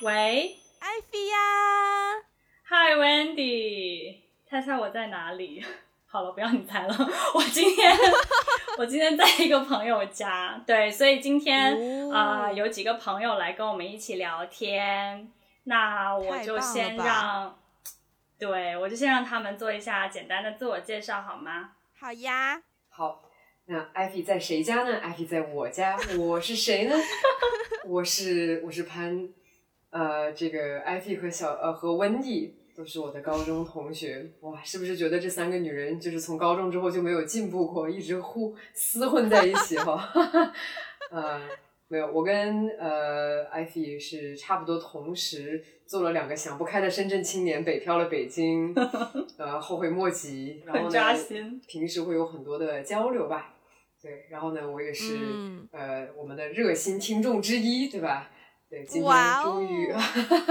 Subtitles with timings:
[0.00, 1.36] 喂，艾菲呀
[2.68, 5.64] ，Hi Wendy，猜猜我在哪里？
[6.06, 6.94] 好了，不要你猜了，
[7.34, 7.96] 我今天
[8.76, 15.30] 我今天在一个朋友家，对，所以今天啊有几个朋友来跟我们一起聊天，
[15.64, 17.58] 那我就先让，
[18.38, 21.70] 对我就先让他们做一下简单的自我介绍好吗？
[21.98, 23.22] 好呀，好，
[23.72, 24.98] 那艾菲在谁家呢？
[24.98, 26.94] 艾菲在我家，我是谁呢？
[27.88, 29.26] 我是我是潘，
[29.88, 32.54] 呃，这个艾菲和小呃和温蒂。
[32.74, 40.10] 都是我的高中同学，哇，是不是觉得这三个女人就是从高中之后就没有进步过，一直互厮混在一起哈？
[41.12, 41.40] 呃，
[41.88, 48.74] 没有，我跟呃艾菲是差不多同时做了两个想不开的深圳青年，北漂了北京，
[49.36, 53.51] 呃，后悔莫及，然后呢，平时会有很多的交流吧，
[54.02, 58.30] 对，然后呢，我也是嗯呃我们的热心听众之一，对吧？
[58.68, 59.94] 对，今天终于，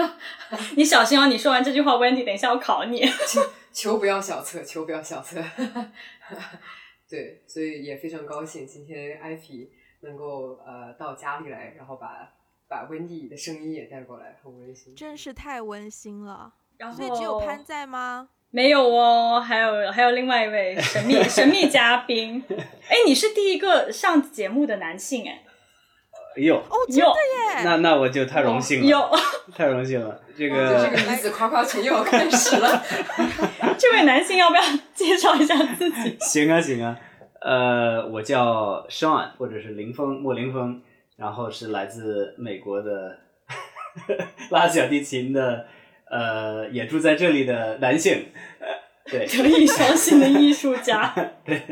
[0.78, 1.28] 你小心哦！
[1.28, 3.04] 你说完这句话，Wendy，等一下要考你。
[3.28, 3.42] 求
[3.74, 5.42] 求不要小测，求不要小测。
[7.10, 9.70] 对，所以也非常高兴，今天艾菲
[10.02, 12.32] 能够呃到家里来，然后把
[12.68, 14.96] 把 Wendy 的声音也带过来，很温馨。
[14.96, 16.54] 真是太温馨了。
[16.78, 18.30] 然后，所以只有潘在吗？
[18.52, 22.44] 没有哦，还有还有另外一位神秘神秘嘉宾。
[22.88, 25.44] 哎，你是第一个上节目的男性哎。
[26.38, 27.64] 有哦，真的耶！
[27.66, 29.10] 那那我就太荣幸了，有
[29.54, 30.22] 太荣幸了。
[30.38, 32.82] 这个这个女子夸夸群又要开始了。
[33.78, 34.62] 这位男性要不要
[34.94, 36.16] 介绍一下自己？
[36.24, 36.98] 行啊，行啊。
[37.42, 40.82] 呃，我叫 Sean，或者是林峰，莫林峰，
[41.18, 43.18] 然后是来自美国的
[44.52, 45.66] 拉小提琴的，
[46.12, 48.26] 呃，也住在这里的男性。
[49.06, 51.14] 对，可以相信的艺术家。
[51.44, 51.62] 对。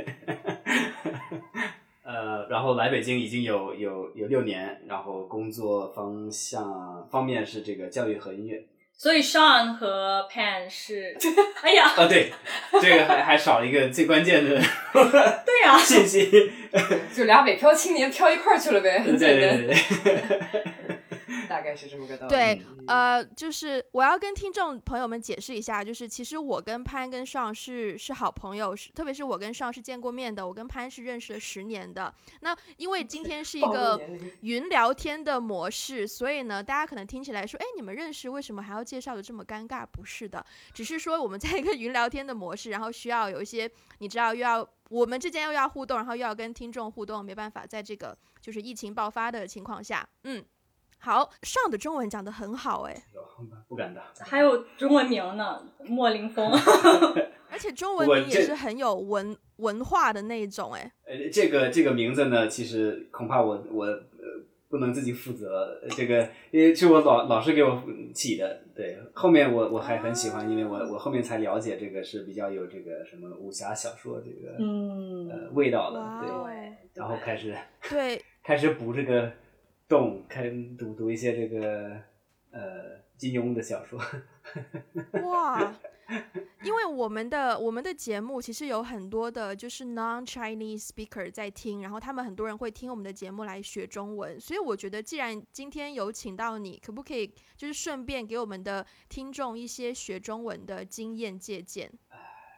[2.03, 8.63] 呃，然后来北京已经有有有六年，然后工作方向方面是这个教育和音乐。
[8.97, 11.15] 所以 Sean 和 Pan 是，
[11.61, 12.31] 哎呀，啊对，
[12.81, 14.59] 这个还还少了一个最关键的，
[15.45, 16.51] 对呀，信息，
[17.15, 19.57] 就俩北漂青年漂一块儿去了呗，很简单。
[19.57, 20.88] 对对对。
[21.47, 22.29] 大概是这么个道理。
[22.29, 32.13] 对，呃，就是我要跟听众朋友们解释一下，就是其实我跟潘跟尚是是好朋友，是特别是我跟尚是见过面的，我跟潘是认识了十年的。
[32.41, 34.01] 那因为今天是一个
[34.41, 39.85] 云聊天的模式，所以呢，大家可能听起来说，哎，你们认识，为什么还要介绍的这么尴尬？
[39.85, 43.69] 不是的，只是说我们在一个云聊天的模式，然后需要有一些，
[43.99, 50.43] 你知道，又要我们之间又要互动，然后又要跟听众互动，没办法，在这个就是疫情爆发的情况下，嗯。
[51.01, 53.03] 好，上的中文讲的很好哎，
[53.69, 54.03] 不敢当。
[54.19, 56.51] 还有中文名呢，莫林峰，
[57.49, 60.91] 而且中文名也是很有文文化的那一种哎。
[61.05, 64.03] 呃，这个这个名字呢，其实恐怕我我呃
[64.67, 67.81] 不能自己负责，这个因为是我老老师给我
[68.13, 68.61] 起的。
[68.75, 77.55] 对，后面我我还很喜欢，因为我我后面才了解这个是比较有这个什么武侠小说这个嗯呃味道的，对，然后开始
[77.89, 79.31] 对 开始补这个。
[79.89, 81.99] 动开读读一些这个
[82.51, 83.99] 呃金庸的小说，
[85.25, 85.75] 哇！
[86.63, 101.91] 因为我们的我们的节目其实有很多的就是 non Chinese speaker 在听，然后他们很多人会听我们的节目来学中文，所以我觉得既然今天有请到你，可不可以就是顺便给我们的听众一些学中文的经验借鉴？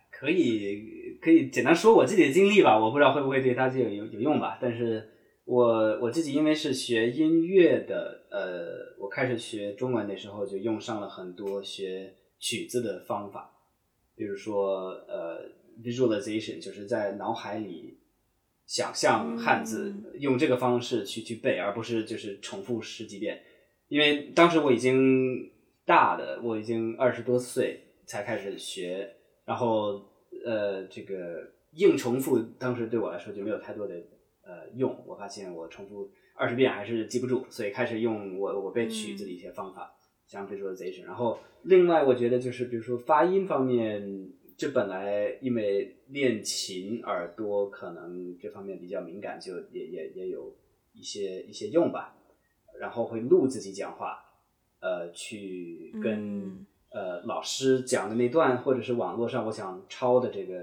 [0.09, 5.09] 可以可以简单说我自己的经历吧，我不知道会不会对大家有有有用吧，但是。
[5.51, 13.51] 我我自己因为是学音乐的，呃，我开始学中文的时候就用上了很多学曲子的方法，
[14.15, 15.43] 比如说呃
[15.83, 17.97] ，visualization，就是在脑海里
[18.65, 23.43] 想象汉字，用这个方式去去背，而不是就是重复十几遍。
[23.89, 25.51] 因为当时我已经
[25.85, 30.01] 大的，我已经二十多岁才开始学，然后
[30.45, 33.93] 呃，这个硬重复，当时对我来说就没有太多的。
[34.51, 39.95] 呃，用我发现我重复二十遍还是记不住，所以开始用我我背曲子的一些方法，
[40.27, 41.05] 像 visualization。
[41.05, 50.53] 然后另外我觉得就是比如说发音方面，这本来因为练琴耳朵可能这方面比较敏感，就也也也有
[50.91, 52.17] 一些一些用吧。
[52.77, 54.19] 然后会录自己讲话，
[54.81, 60.59] 呃，去跟呃老师讲的那段，或者是网络上我想抄的这个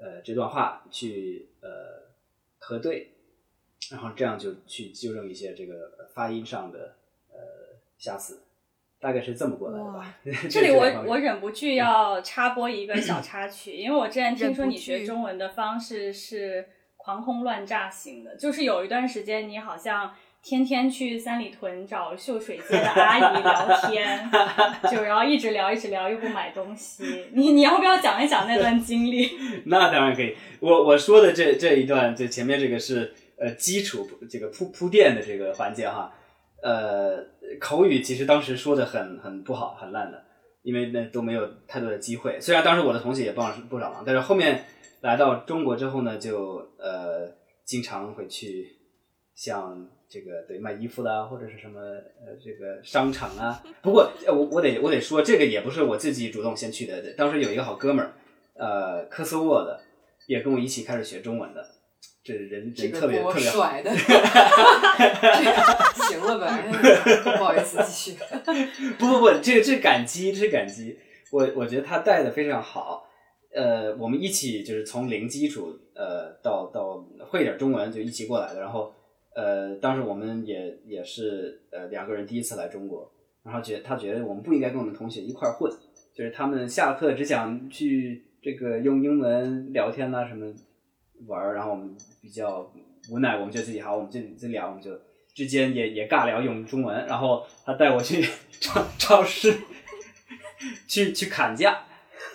[0.00, 2.00] 呃这段话去呃。
[2.62, 3.09] 核对，
[3.90, 5.74] 然后这样就去纠正一些这个
[6.14, 6.94] 发音上的
[7.32, 7.38] 呃
[7.98, 8.40] 瑕疵，
[9.00, 10.16] 大概是这么过来的吧。
[10.48, 24.30] 这里我我忍不住要插播一个小插曲，因为我之前听说你学中文的方式是狂轰乱炸型的，就是有一段时间你好像天天去三里屯找秀水街的阿姨聊天，
[24.90, 27.26] 就然后一直聊一直聊，又不买东西。
[27.32, 29.30] 你你要不要讲一讲那段经历？
[29.66, 30.36] 那当然可以。
[30.60, 36.14] 我我说的这这一段，这前面这个是呃基础这个铺铺垫的这个环节哈。
[36.62, 37.24] 呃，
[37.58, 40.22] 口语其实当时说的很很不好，很烂的，
[40.62, 42.38] 因为那都没有太多的机会。
[42.38, 44.66] 虽然当时我的同学也帮了不少忙，但是后面
[45.00, 47.32] 来到中国之后呢，就呃
[47.64, 48.76] 经常会去
[49.34, 53.62] 像这个对卖衣服的或者是什么呃这个商场啊。
[53.80, 57.14] 不过我我得我得说，这个也不是我自己主动先去的。
[57.14, 58.12] 当时有一个好哥们儿，
[58.52, 59.80] 呃，科斯沃的，
[60.26, 61.66] 也跟我一起开始学中文的。
[62.22, 63.90] 这人人特别特别帅的，
[66.04, 66.70] 行了呗，
[67.38, 68.18] 不好意思，继续。
[68.98, 70.98] 不不不，这个这感激，这感激。
[71.32, 73.06] 我我觉得他带的非常好。
[73.54, 78.60] 呃，我们一起就是从零基础，呃，到到会点中文就一起过来的。
[78.60, 78.92] 然后，
[79.34, 83.10] 呃，当时我们也也是呃两个人第一次来中国，
[83.42, 85.72] 然后觉他觉得我们不应该跟我们同学一块混，
[86.14, 90.52] 就是他们下课只想去这个用英文聊天呐什么。
[91.26, 92.70] 玩儿，然后我们比较
[93.10, 94.90] 无奈，我们就自己好，我们这这俩我们就
[95.34, 98.26] 之间也也尬聊用中文，然后他带我去
[98.60, 99.54] 超超市
[100.86, 101.84] 去去砍价，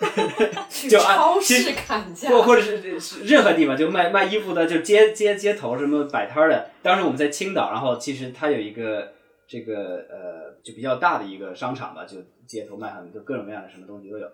[0.88, 6.70] 就按超市砍价，或或者是是任何地方就卖卖衣服的，就街街街头什么摆摊的。
[6.82, 9.12] 当时我们在青岛，然后其实它有一个
[9.46, 12.16] 这个呃就比较大的一个商场吧，就
[12.46, 14.28] 街头卖很多各种各样的什么东西都有。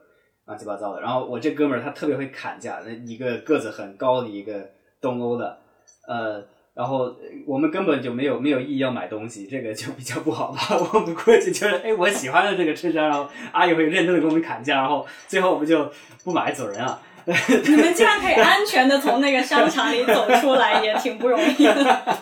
[0.46, 5.58] 乱七八糟的，然后我这哥们儿他特别会砍价，那一个个子很高的一个东欧的，
[6.08, 6.44] 呃，
[6.74, 7.14] 然后
[7.46, 10.58] 我们根本就没有没有意义要买东西，这个就比较不好吧。
[10.92, 15.88] 我们过去就是，哎，我喜欢的这个衬衫，然后阿姨会认真的给我们砍价，然后最后我们就
[16.24, 17.00] 不买走人啊。
[17.24, 22.16] 你们竟然可以安全的从那个商场里走出来，也挺不容易的。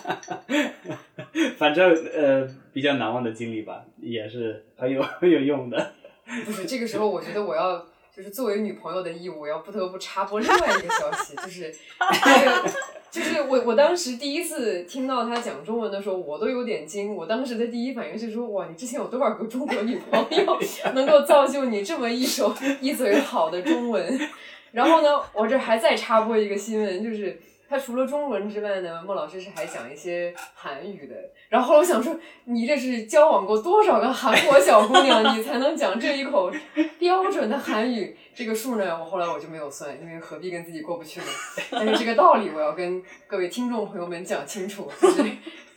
[1.56, 5.92] 反正呃，比较难忘的经历吧，也是很有很有用的。
[6.44, 7.82] 不是这个时候，我觉得我要。
[8.14, 12.70] 就是作为女朋友的义务，要不得不插播另外一个消息，就是那 个，
[13.10, 17.14] 就是我我当时第一次听到他讲中文的时候，我都有点惊。
[17.14, 20.58] 我当时的第一反应是说，哇，你之前有多少个中国女朋友，
[20.94, 24.20] 能够造就你这么一手一嘴好的中文？
[24.72, 27.40] 然后呢，我这还再插播一个新闻，就是。
[27.70, 31.14] 他除了中文之外呢，莫老师是还讲一些韩语的。
[31.48, 32.12] 然后后来我想说，
[32.46, 36.50] 你这是交往过多少个韩国小姑娘，你才能讲这一口
[36.98, 38.16] 标准的韩语？
[38.34, 41.26] 这个数呢，我后来我就没有算，因为何必跟自己过不去呢？
[41.70, 45.22] 但是这个道理我要跟各位听众朋友们讲清楚，就 是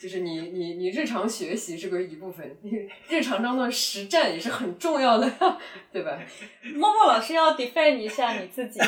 [0.04, 2.72] 就是你你你日常学习是个一部分，你
[3.08, 5.32] 日常中的实战也是很重要的，
[5.94, 6.20] 对吧？
[6.76, 8.82] 默默老师要 defend 一下你自己。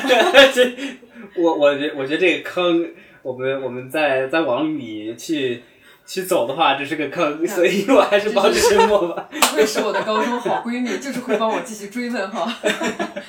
[1.38, 2.92] 我我觉我觉得这个坑，
[3.22, 5.62] 我们我们在在往里去
[6.06, 9.28] 去走的话，这是个坑，所以我还是保持沉默吧。
[9.30, 12.56] 不愧是我的高中好闺蜜，就是会帮我继续追问哈。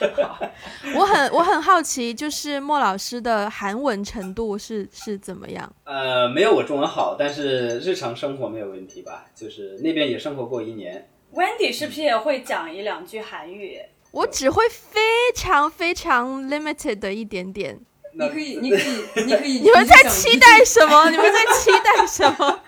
[0.96, 5.72] 我很我很好奇，就是莫老师的韩文程度是是怎么样？
[5.86, 9.26] 呃，没有我中文好，但是日常生活没有问题吧？
[9.36, 11.10] 就是那边也生活过一年。
[11.34, 13.82] Wendy 是不是也会讲一两句韩语？
[14.12, 15.02] 我只会非
[15.36, 17.80] 常非常 limited 的一点点。
[18.14, 19.60] 你可以，你可以，你可以。
[19.60, 21.10] 你们在期待什么？
[21.12, 22.60] 你们在期待什么？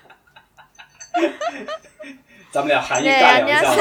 [2.53, 3.75] 咱们俩韩语尬 聊一下。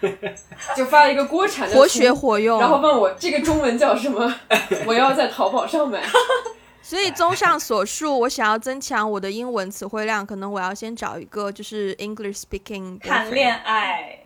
[0.76, 4.34] 就发了一个锅铲的活学活用，然后问我这个中文叫什么，
[4.86, 6.02] 我要在淘宝上买。
[6.82, 14.25] 所以综上所述，我想要增强我的英文词汇量，可能我要先找一个就是 English speaking 谈恋爱。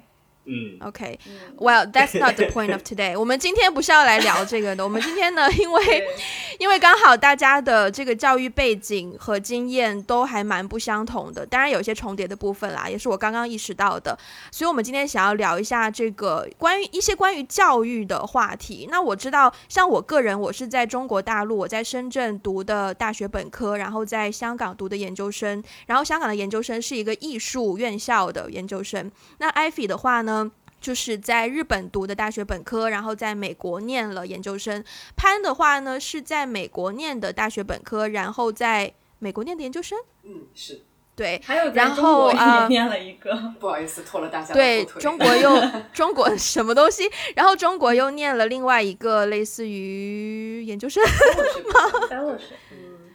[0.53, 3.17] 嗯，OK，Well that's not the point of today。
[3.17, 6.05] 我们今天不是要来聊这个的，我们今天呢，因为
[6.59, 14.19] 因为刚好大家的这个教育背景和经验都还蛮不相同的，当然有一些重叠的部分啦，也是我刚刚意识到的。
[14.51, 18.89] 所以，我们今天想要聊一下这个关于一些关于教育的话题。
[18.91, 29.09] 那我知道，像我个人，我是在中国大陆，我在深圳读的大学本科，然后在香港读的研究生，然后香港的研究生是一个艺术院校的研究生。
[29.39, 30.40] 那艾菲的话呢？
[30.81, 34.83] 就是在日本读的大学本科，然后在美国念了研究生。
[35.17, 39.99] 潘的话呢，是在美国念的大学本科，然后在美国念的研究生。
[40.23, 40.83] 嗯，是，
[41.15, 44.85] 对还有在然中国后呃也念了一个， 不好意思拖了大家的对。
[44.85, 45.51] 中国又
[45.93, 47.11] 中国什么东西？
[47.37, 51.03] 然后中国又念了另外一个类似于研究生。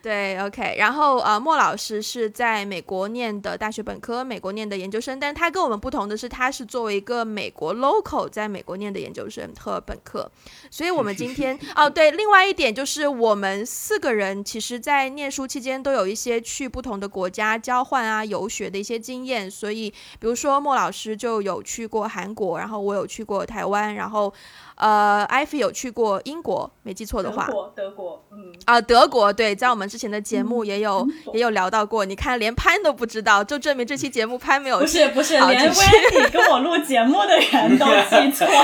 [0.05, 10.29] 对，OK，然后呃，莫老师是在美国念的大学本科，美国念的研究生，但他跟我们不同的是，他是作为一个美国 local 在美国念的研究生和本科，
[10.69, 24.31] 所以我们今天 哦，对，另外一点就是我们四个人其实，在念书期间都有一些去不同的国家交换啊、游学的一些经验，所以比如说莫老师就有去过韩国，然后我有去过台湾，然后
[24.75, 27.45] 呃，艾菲有去过英国，没记错的话。
[27.47, 27.53] 德。
[27.53, 38.47] 国，德国，嗯，啊，德国对，在我们之前的节目也有、嗯也有聊到过，你看连潘都不知道，就证明这期节目潘没有不是不是，连好就是 Wendy 跟我录节目的人都记错，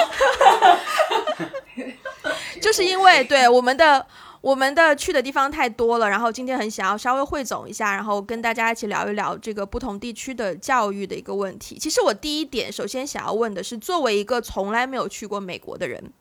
[2.62, 4.06] 就是因为对我们的
[4.42, 11.78] 我们的去的地方太多了，然后今天很想要稍微汇总一下，然后跟大家一起聊一聊这个不同地区的教育的一个问题。
[11.78, 16.12] 其实我第一点首先想要问的是，作为一个从来没有去过美国的人。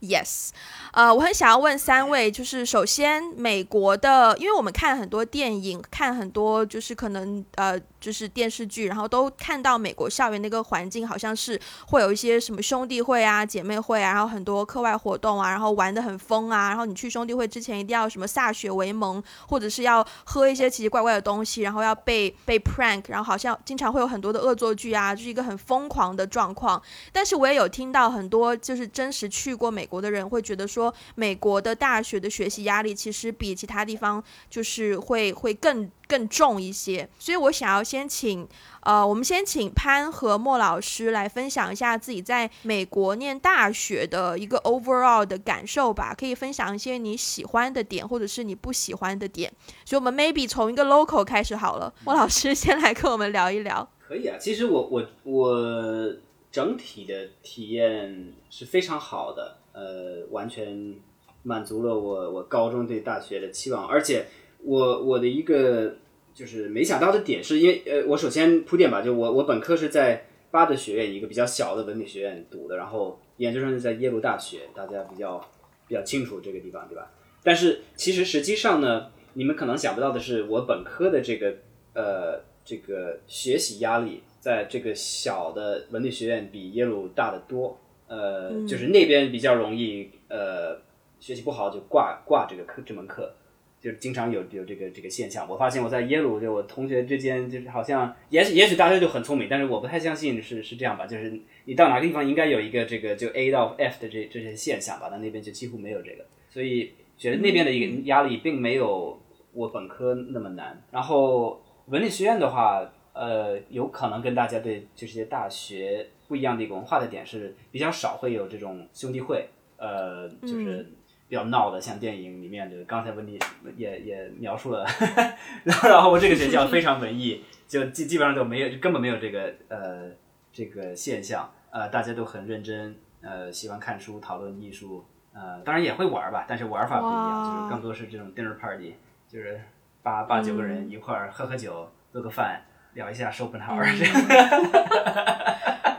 [0.00, 0.50] Yes，
[0.92, 26.80] 呃，我很想要问三位，就是首先美国的，因为我们看很多电影，看很多就是可能呃就是电视剧，然后都看到美国校园那个环境好像是会有一些什么兄弟会啊、姐妹会啊，然后很多课外活动啊，然后玩的很疯啊，然后你去兄弟会之前一定要什么歃血为盟，或者是要喝一些奇奇怪怪的东西，然后要被被 prank，然后好像经常会有很多的恶作剧啊，就是一个很疯狂的状况。
[27.12, 37.08] 但是我也有听到很多就是真实去过美国的人会觉得说，美国的大学的学习压力其实比其他地方就是会会更更重一些。
[37.18, 38.48] 所以我想要先请
[38.80, 49.52] 呃，我们先请潘和莫老师来分享一下自己在美国念大学的一个 overall 的感受吧，可以分享一些你喜欢的点，或者是你不喜欢的点。
[49.84, 53.88] 所以我们 maybe 从一个 local 开始好了，莫老师先来跟我们聊一聊。
[54.08, 54.36] 可以啊。
[54.40, 56.12] 其实我我我
[56.50, 60.94] 整体的体验是非常好的，呃，完全
[61.42, 64.26] 满足了我我高中对大学的期望，而且
[64.62, 65.96] 我我的一个
[66.36, 75.42] 就是没想到的点是因为呃，我首先铺垫吧，就我我本科是在巴德学院一个比较小的文理学院读的，然后研究生是在耶鲁大学，大家比较
[75.88, 77.10] 比较清楚这个地方对吧？
[77.42, 81.54] 但是其实实际上呢，你们可能想不到的是，我本科的这个
[81.94, 87.80] 呃这个学习压力，在这个小的文理学院比耶鲁大得多。
[88.08, 90.76] 呃，就是那边比较容易呃
[91.18, 93.34] 学习不好就挂挂这个课这门课，
[93.80, 95.48] 就是经常有有这个这个现象。
[95.48, 101.06] 我发现我在耶鲁，就我同学之间就是好像，也许也许大家就很聪明，但是我不太相信是是这样吧。
[101.06, 109.20] 就是你到哪个地方应该有一个这个就 A 到 F 的这这些现象吧，但那边就几乎没有这个，所以觉得那边的一个压力并没有
[109.52, 110.82] 我本科那么难。
[110.90, 120.92] 然后文理学院的话，呃，有可能跟大家对这些大学不一样的一个文化的点是比较少会有这种兄弟会，呃，就是
[121.28, 122.84] 比较闹的，像电影里面的。
[122.84, 123.38] 刚才温迪
[123.76, 124.86] 也也描述了，
[125.64, 130.10] 然后然后我这个学校非常文艺，就基基本上都没有，根本没有这个呃
[130.52, 135.04] 这个现象，呃，大家都很认真，呃，喜欢看书、讨论艺术，
[135.34, 138.94] 呃，当然也会玩吧，但是玩法不一样，就是更多是这种 dinner party，
[139.28, 139.60] 就是
[140.02, 142.62] 八八九个人一块儿喝喝酒、做个饭。
[142.94, 144.14] 聊一下叔本豪尔，这样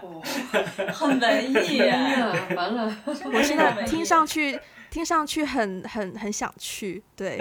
[0.02, 0.20] 哦，
[0.92, 1.80] 很文艺
[2.58, 7.38] 完了，我现在听上去听上去很很很想去，对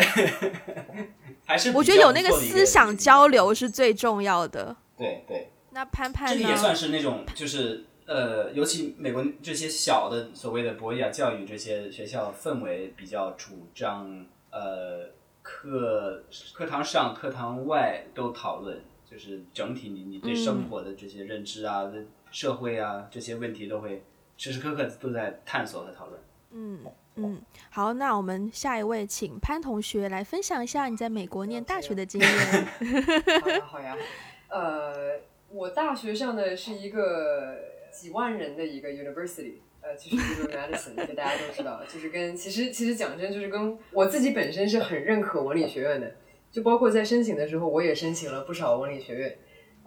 [1.47, 4.77] 还是我觉得有那个思想交流是最重要的。
[4.97, 6.51] 对对，那潘潘这个？
[6.51, 15.11] 也算是那种就是呃，尤其美国这些小的所谓的博雅教育这些学校氛围比较主张呃
[15.43, 16.25] 课
[16.55, 21.93] 课堂上课堂外都讨论，就是整体你你对生活的这些认知啊、
[22.31, 24.03] 社会啊这些问题都会
[24.37, 26.21] 时时刻刻都在探索和讨论。
[26.53, 26.81] 嗯
[27.17, 32.31] 嗯，好，那我们下一位请潘同学来分享一下你在美国念大学的经验。
[33.41, 33.97] 好呀 好呀，
[34.49, 37.57] 呃，我大学上的是一个
[37.91, 46.17] 几万人的一个 university，呃，其实就是 Madison，这个大家都知道，就是跟其实其实讲真，就是跟我自己本身是很认可文理学院的，
[46.53, 49.39] 就包括在申请的时候，我也申请了不少文理学院。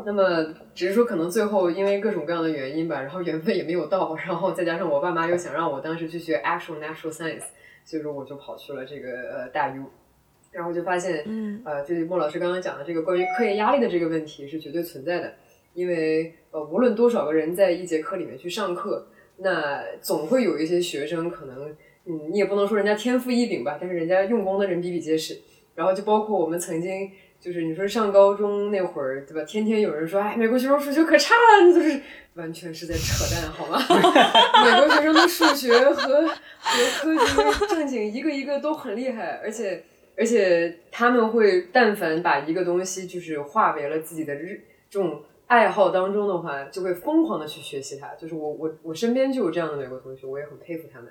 [0.05, 7.43] 那么只是说可能最后因为各种各样的原因吧，然后缘分也没有到，然后再加上我爸妈又想让我当时去学 actual natural science，
[7.83, 9.83] 所以说我就跑去了这个呃大 U，
[10.51, 15.33] 然后就发现，嗯呃，就是莫老师刚刚讲的这个关于课业压力的这个问题是绝对存在的，
[15.73, 21.69] 因为呃无论多少个人在一节课里面去上课，那总会有一些学生可能，
[22.05, 25.37] 嗯，你也不能说人家天赋异禀吧，但是人家用功的人比比皆是，
[25.75, 27.11] 然后就包括我们曾经。
[27.39, 29.43] 就是你说上高中那会儿，对吧？
[29.47, 32.01] 天天有人说，哎，美国学生数学可差了，那就是
[32.33, 33.79] 完全是在扯淡，好吗？
[34.65, 39.81] 美国学生的数学和和科学正经一个一个都很厉害，而且
[40.17, 48.07] 而且他们会，但凡把一个东西就是化为了自己的日这种爱好当中的话，就会疯狂的去学习它。
[48.15, 51.09] 就是我我我身边就有这样的美国同学，我也很佩服他们。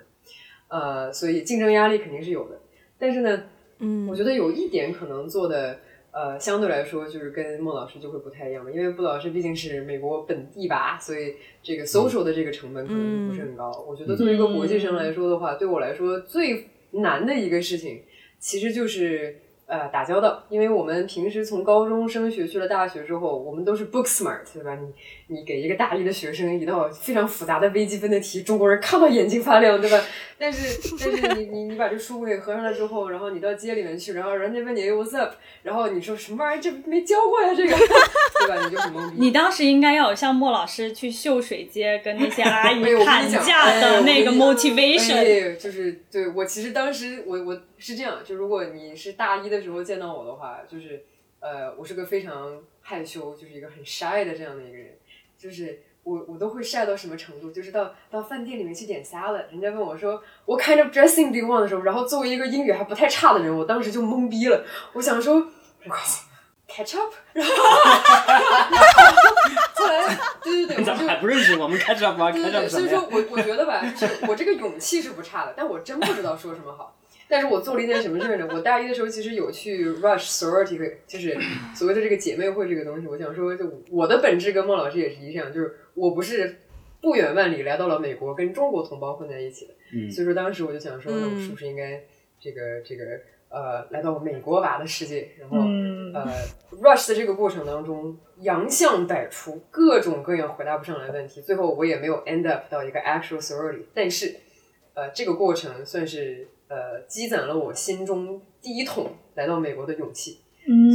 [0.67, 2.61] 呃，所以竞争压力肯定是有的，
[2.99, 3.43] 但是呢，
[3.79, 5.79] 嗯我觉得有一点可能做的。
[6.11, 13.71] 呃，相对来说就是跟孟老师就会不太一样嘛，因为布老师毕竟是美国本地吧，所以这个 social 的这个成本可能不是很高。
[13.87, 18.01] 我觉得作为一个国际生来说的话，对我来说最难的一个事情，
[18.39, 24.75] 其实就是呃打交道，因为我们平时从高中升学去了大学之后，我们都是 book smart，对吧？
[24.75, 24.91] 你
[25.31, 30.03] 你给一个大一的学生一道非常复杂的微积分的题，中国人看到眼睛发亮，对吧？
[30.39, 38.65] 但是 但是你你你把这书给合上了之后，然后你到街里面去，然后人家问你 what's up，然后你说什么玩意儿，这没教过呀，这个 对吧？
[38.65, 39.17] 你就很懵逼。
[39.19, 45.15] 你当时应该要有像莫老师去秀水街跟那些阿姨 砍价哎的那个 motivation。
[45.15, 51.03] 哎，就是对我其实当时我我是这样，就如果你是大一的时候见到我的话，就是
[51.39, 54.87] 呃，我是个非常害羞，就是一个很 shy 的这样的一个人，
[55.39, 55.83] 就是。
[56.01, 57.51] 我我都会晒到什么程度？
[57.51, 64.63] 就是到到饭店里面去点 salad，人家问我说 What kind of dressing do you want 的时候，然后作为一个英语还不太差的人，我当时就懵逼了。
[64.93, 65.97] 我想说，我靠
[66.67, 67.53] ，ketchup，然后
[69.75, 72.31] 后来，对对对，我就 咱们还不认识我们开场吧？
[72.31, 72.89] 开对对对，所以？
[72.89, 76.95] 说我我觉得吧，就是我这个勇气是不差的，但我真不知道说什么好。
[77.29, 78.49] 但是我做了一件什么事儿呢？
[78.51, 81.37] 我大一的时候其实有去 rush sorority，就是
[81.75, 83.07] 所谓的这个姐妹会这个东西。
[83.07, 86.55] 我想说，就我的本质跟孟老师也是一样，就是我不是
[86.99, 89.73] 不远万里来到了美国，跟中国同胞混在一起的。
[89.93, 92.03] 嗯所以说当时我就想说，那我嗯是不是应该
[92.39, 93.05] 这个这个
[93.49, 96.31] 呃来到美国娃的世界，然后嗯，呃
[96.81, 104.35] ，rush 的这个过程当中，洋相百出，各种各样回答不上来的问题，最后我也没有 end up 到一个 actual sorority，但是，
[104.93, 110.39] 呃，这个过程算是呃积攒了我心中第一桶来到美国的勇气。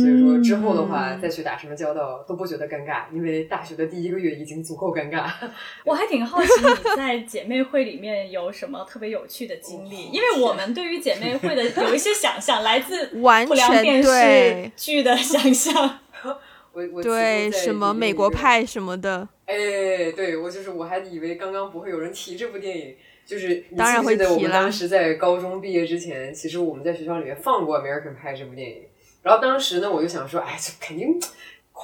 [0.00, 5.28] 所以说之后的话，嗯再去打什么交道都不觉得尴尬，因为大学的第一个月已经足够尴尬。
[5.84, 15.98] 我还挺好奇你在姐妹会里面有什么特别有趣的经历，因为我们对于姐妹会的有一些想象来自 完不良全电视对剧的想象。
[16.72, 28.82] 我我对，什么美国派什么的，哎，对我就是，我还以为刚刚不会有人提这部电影，就是你当然记不记得我们当时在高中毕业之前，其实我们在学校里面放过《American Pie》这部电影，
[29.22, 31.18] 然后当时呢，我就想说，哎，这肯定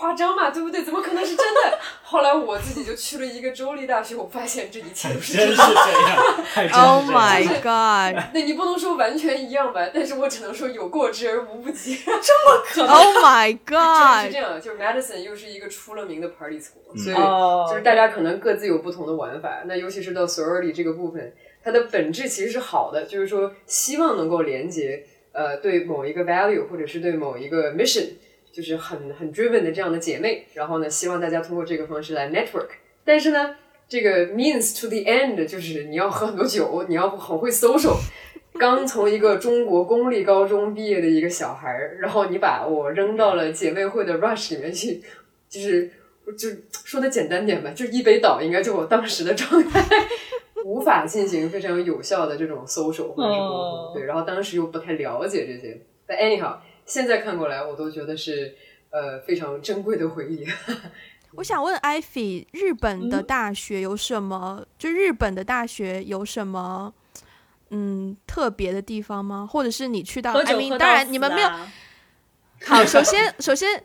[0.00, 0.82] 夸张嘛，对不对？
[0.82, 1.78] 怎么可能是真的？
[2.02, 5.56] 后来我自己就去了一个州立大学，我发现这一切都是真的。
[5.56, 8.24] 这样， Oh my god!
[8.32, 11.96] 那你不能说完全一样吧，但是我只能说有过之而无不及。
[12.02, 14.26] 这么可能 Oh my 真的是 god!
[14.26, 19.62] 是这样，就是 Madison 又是一个出了名的 party school，、嗯所以哦就是大家可能各自有不同的玩法。
[19.66, 21.32] 那尤其是到 sorority 这个部分，
[21.62, 28.14] 它的本质其实是好的，就是说希望能够连接呃对某一个 value 或者是对某一个 mission，
[28.52, 32.68] 就是很很 driven 的这样的姐妹，然后呢，希望大家通过这个方式来 network。
[33.04, 33.56] 但是呢，
[33.88, 37.96] 这个 means to the end 就是你要喝很多酒，你要很会 social。
[38.58, 45.00] 刚从一个中国公立高中毕业的一个小孩儿，然后你把我扔到了姐妹会的 rush 里面去，
[45.48, 45.90] 就是
[46.36, 46.48] 就
[46.84, 49.82] 说的简单点吧，就一杯倒，应该就我当时的状态，
[50.64, 53.56] 无法进行非常有效的这种 social 或者是沟通。
[53.56, 56.56] 哦对，然后当时又不太了解这些，但 anyhow，
[56.90, 58.56] 现在看过来，我都觉得是
[58.90, 60.44] 呃非常珍贵的回忆。
[61.36, 64.66] 我想问 Ivy，日本的嗯大学有什么？
[64.76, 66.92] 就日本的大学有什么？
[67.70, 69.48] 嗯，特别的地方吗？
[69.48, 71.46] 或者是你去到喝 I 酒 mean，喝当然你们没有。
[71.48, 71.72] 啊
[72.66, 73.84] 好，首先， 首先，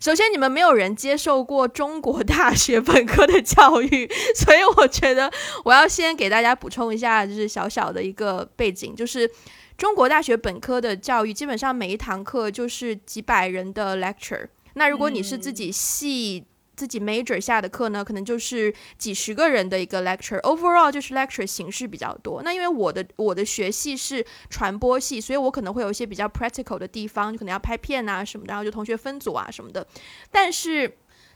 [0.00, 5.30] 首先，你们没有人接受过中国大学本科的教育， 所以我觉得
[5.64, 9.28] 我要先给大家补充一下，就是小小的一个背景，就是
[9.76, 14.46] 中国大学本科的教育，基本上每一堂课就是几百人的 lecture。
[14.74, 22.42] 那如果你是自己系、自自己 major 下的课呢，可能就是几十个人的一个 lecture，overall 就是 lecture 形式比较多。
[22.42, 29.86] 那因为我的我的学系是传播系，所以我可能会有一些比较 practical 的地方，就可能要拍片啊什么的，然后就同学分组啊什么的。
[30.32, 30.92] 但是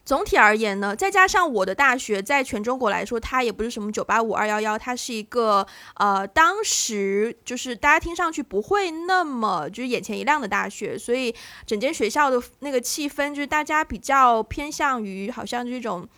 [0.07, 5.67] 总体而言呢，再加上我的大学在全中国来说，它也不是什么九八五二幺幺，它是一个
[5.97, 11.35] 呃，当时就是大家听上去不会那么就是眼前一亮的大学，所以
[11.67, 16.09] 整间学校的那个气氛就是大家比较偏向于好像这种。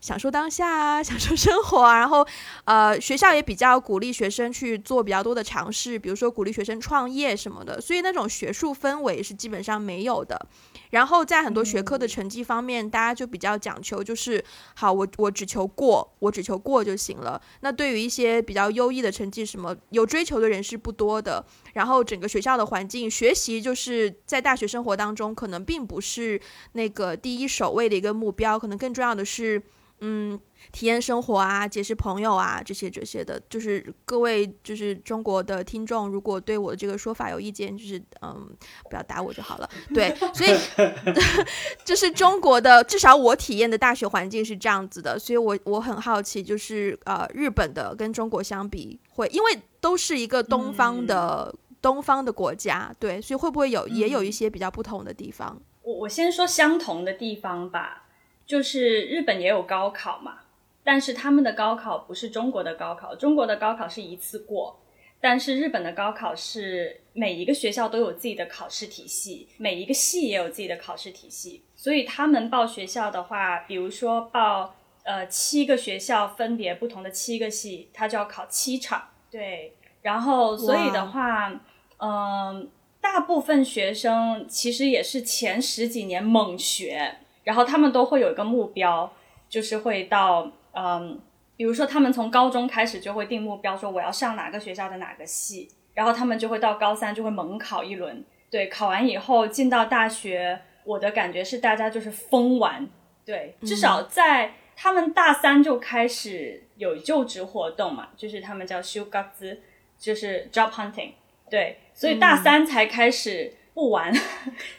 [0.00, 2.26] 享受当下啊， 享受生活啊，然后，
[2.66, 10.46] 呃，学校也比较鼓励学生去做比较多的尝试，比如说鼓励学生创业什么的，所以那种学术氛围是基本上没有的。
[10.94, 14.42] 然后在很多学科的成绩方面，大家就比较讲求，就是
[14.76, 17.40] 好，我我只求过，我只求过就行了。
[17.62, 21.44] 那对于一些比较优异的成绩，什么有追求的人是不多的。
[21.72, 26.40] 然后整个学校的环境，学习就是在大学生活当中，可能并不是
[26.74, 29.60] 那个第一首位的一个目标，可能更重要的是。
[30.00, 30.38] 嗯，
[30.72, 38.48] 体验生活啊，结识朋友啊，这些这些的，就是各位就是中国的听众，如果对我的这个说法有意见，就是嗯，
[38.90, 39.70] 不要打我就好了。
[39.94, 40.50] 对，所以
[41.84, 55.62] 就是中国的，至少我体验的大学环境是这样子的，所以我我很好奇，就是呃，日本的跟中国相比，会因为都是一个东方的东方的国家，对，所以会不会有也有一些比较不同的地方？
[55.82, 58.03] 我我先说相同的地方吧。
[58.46, 60.40] 就是日本也有高考嘛，
[60.82, 64.80] 但是他们的高考不是中国的高考，中国的高考是一次过，
[65.20, 81.50] 但是日本的高考是每一个学校都有自己的考试体系，每一个系也有自己的考试体系，所以他们报学校的话，比如说报呃七个学校，分别不同的七个系，他就要考七场，对，然后所以的话，
[81.96, 82.68] 嗯，
[83.00, 87.20] 大部分学生其实也是前十几年猛学。
[87.44, 89.12] 然后他们都会有一个目标，
[89.48, 91.20] 就是会到嗯，
[91.56, 102.88] 比如说他们从高中开始就会定目标，说我要上哪个学校的哪个系，然后他们就会到高三就会猛考一轮，对，考完以后进到大学，我的感觉是大家就是疯玩，
[103.24, 109.60] 对，至少在他们大三就开始有就职活动嘛，就是他们叫修嘎兹，
[109.98, 111.10] 就是 job hunting，
[111.50, 113.54] 对，所以大三才开始。
[113.74, 114.12] 不玩，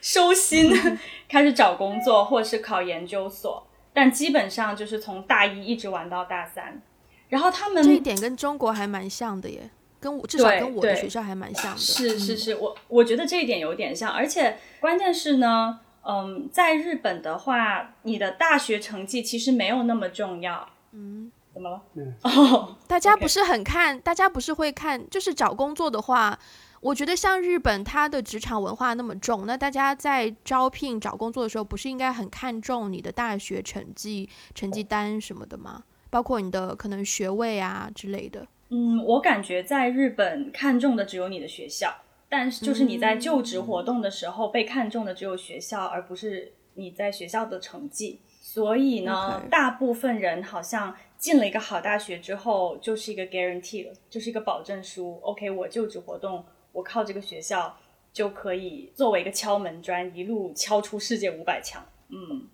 [0.01, 0.73] 收心，
[1.27, 6.81] 开始找工作或者是考研究所，但基本上就是从大一一直玩到大三。
[7.27, 11.77] 然后他们这一点跟中国还蛮像的耶，跟我至少跟我的学校还蛮像的。
[11.77, 20.69] 是是是，我我觉得这一点有点像，而且关键是呢，嗯，在日本的话，你的大学成绩其实没有那么重要。
[20.93, 21.81] 嗯，怎么了？
[22.21, 26.39] 哦，大家不是很看，大家不是会看，就是找工作的话。
[26.85, 35.83] 我觉得像日本，它的职场文化那么重，那大家在招聘找工作的时候，不是应该很看重你的大学成绩、成绩单什么的吗？
[36.11, 38.45] 包括你的可能学位啊之类的。
[38.69, 41.91] 嗯，我感觉在日本看重的只有你的学校，
[42.29, 48.19] 但是就是你在就职活动的时候被看中的只有学校，而不是你在学校的成绩。
[48.39, 55.19] 所以呢，大部分人好像进了一个好大学之后，就是一个 guarantee 了，就是一个保证书。
[55.23, 56.45] OK，我就职活动。
[56.75, 57.75] 我靠这个学校
[58.11, 61.83] 就可以作为一个敲门砖，一路敲出世界五百强。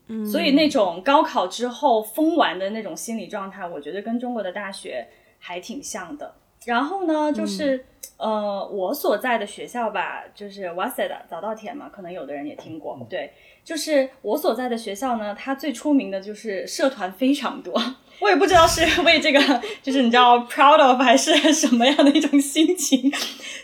[0.07, 5.05] 嗯，所以那种高考之后疯玩的那种心理状态，我觉得跟中国的大学
[5.39, 6.36] 还挺像的。
[6.65, 7.84] 然后呢，就是
[8.17, 12.97] 呃，我所在的学校吧，就是瓦塞的早稻田嘛，可能有的人也听过。
[13.10, 17.73] 对，就是我所在的学校呢，它最出名的就是社团非常多。
[18.21, 23.12] 我也不知道是 为这个，就是你知道 proud of 还是 什么样的一种心情，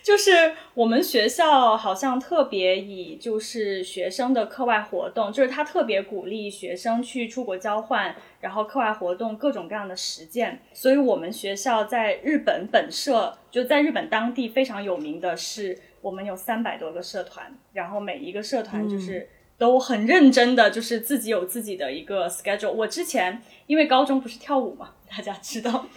[0.02, 19.30] 就是我们学校好像特别以就是学生的课外活动，就是他特别鼓励学生去出国交换，然后课外活动各种各样的实践，所以我们学校在日本本社就在日本当地非常有名的是，我们有三百多个社团，然后每一个社团就是。
[19.58, 22.72] 都很认真的，就是自己有自己的一个 schedule。
[22.72, 25.88] 我之前因为高中不是跳舞嘛，大家知道，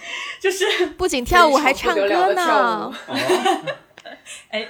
[0.40, 0.64] 就是
[0.96, 2.92] 不仅跳舞还唱歌呢。
[4.48, 4.66] 哎，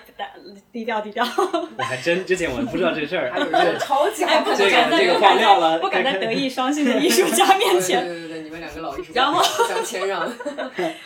[0.73, 1.25] 低调低调。
[1.79, 8.05] 我还真之前我不知道这事儿，还有这超级哎，不敢在这个爆料了，不敢在德艺双馨的艺术家面前。
[8.07, 10.31] 对对对，你们两个老艺术家互相谦让。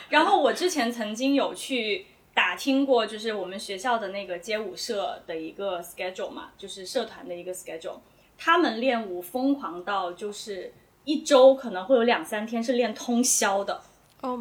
[0.09, 2.07] 然后我之前曾经有去。
[2.35, 8.01] 打听过，就是我们学校的那个街舞社的一个 schedule 嘛，就是社团的一个 schedule。
[8.37, 10.73] 他们练舞疯狂到，就是
[11.05, 13.81] 一周可能会有两三天是练通宵的，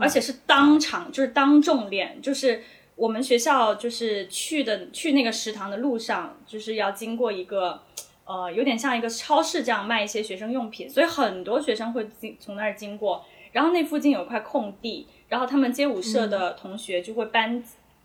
[0.01, 2.19] 而且是当场就是当众练。
[2.19, 2.63] 就是
[2.95, 7.83] 我们学校就是去的去那个食堂的路上，就是要经过一个
[8.25, 13.23] 呃，有点像一个超市这样卖一些学生用品，所以很多学生会经从那儿经过。
[13.51, 17.63] 然后那附近有块空地，然后他们街舞社的同学就会搬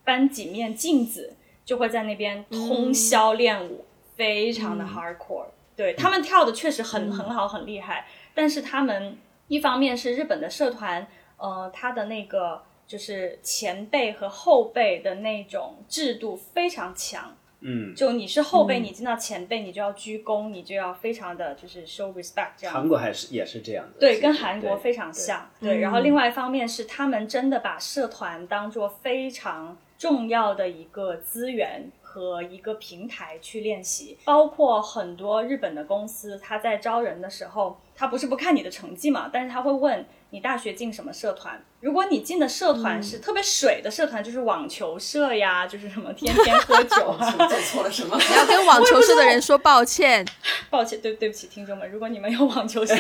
[0.08, 3.84] 搬几面镜子，就会在那边通宵练舞，
[4.16, 5.48] 非常的 hardcore。
[5.76, 8.06] 对他们跳的确实很很好，很厉害。
[8.34, 9.18] 但是他们
[9.48, 17.36] 一方面是日本的社团，呃，他的那个就是前辈和后辈的那种制度非常强。
[17.60, 22.72] 嗯，就你是后辈，你见到前辈，你就要鞠躬，你就要非常的就是 show respect 这样。
[22.72, 25.50] 韩国还是也是这样的，对，跟韩国非常像。
[25.60, 40.06] 对，然后另外一方面是他们真的把社团当做非常重要的一个资源和一个平台去练习，包括很多日本的公司，他在招人的时候，他不是不看你的成绩嘛，但是他会问。
[40.30, 41.58] 你大学进什么社团？
[41.80, 48.14] 如果你进的社团是特别水的社团，就是网球社呀， 就是什么天天喝酒啊， 做错了什么？
[48.28, 50.22] 你要跟网球社的人说抱歉，
[50.68, 52.94] 抱歉，对对不起，听众们，如果你们有网球社，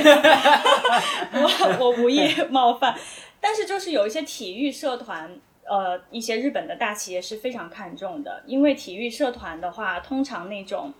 [1.34, 2.98] 我我无意冒犯。
[3.42, 10.92] 但是就是有一些体育社团，呃，一些日本的大企业是非常看重的，因为体育社团的话，通常那种，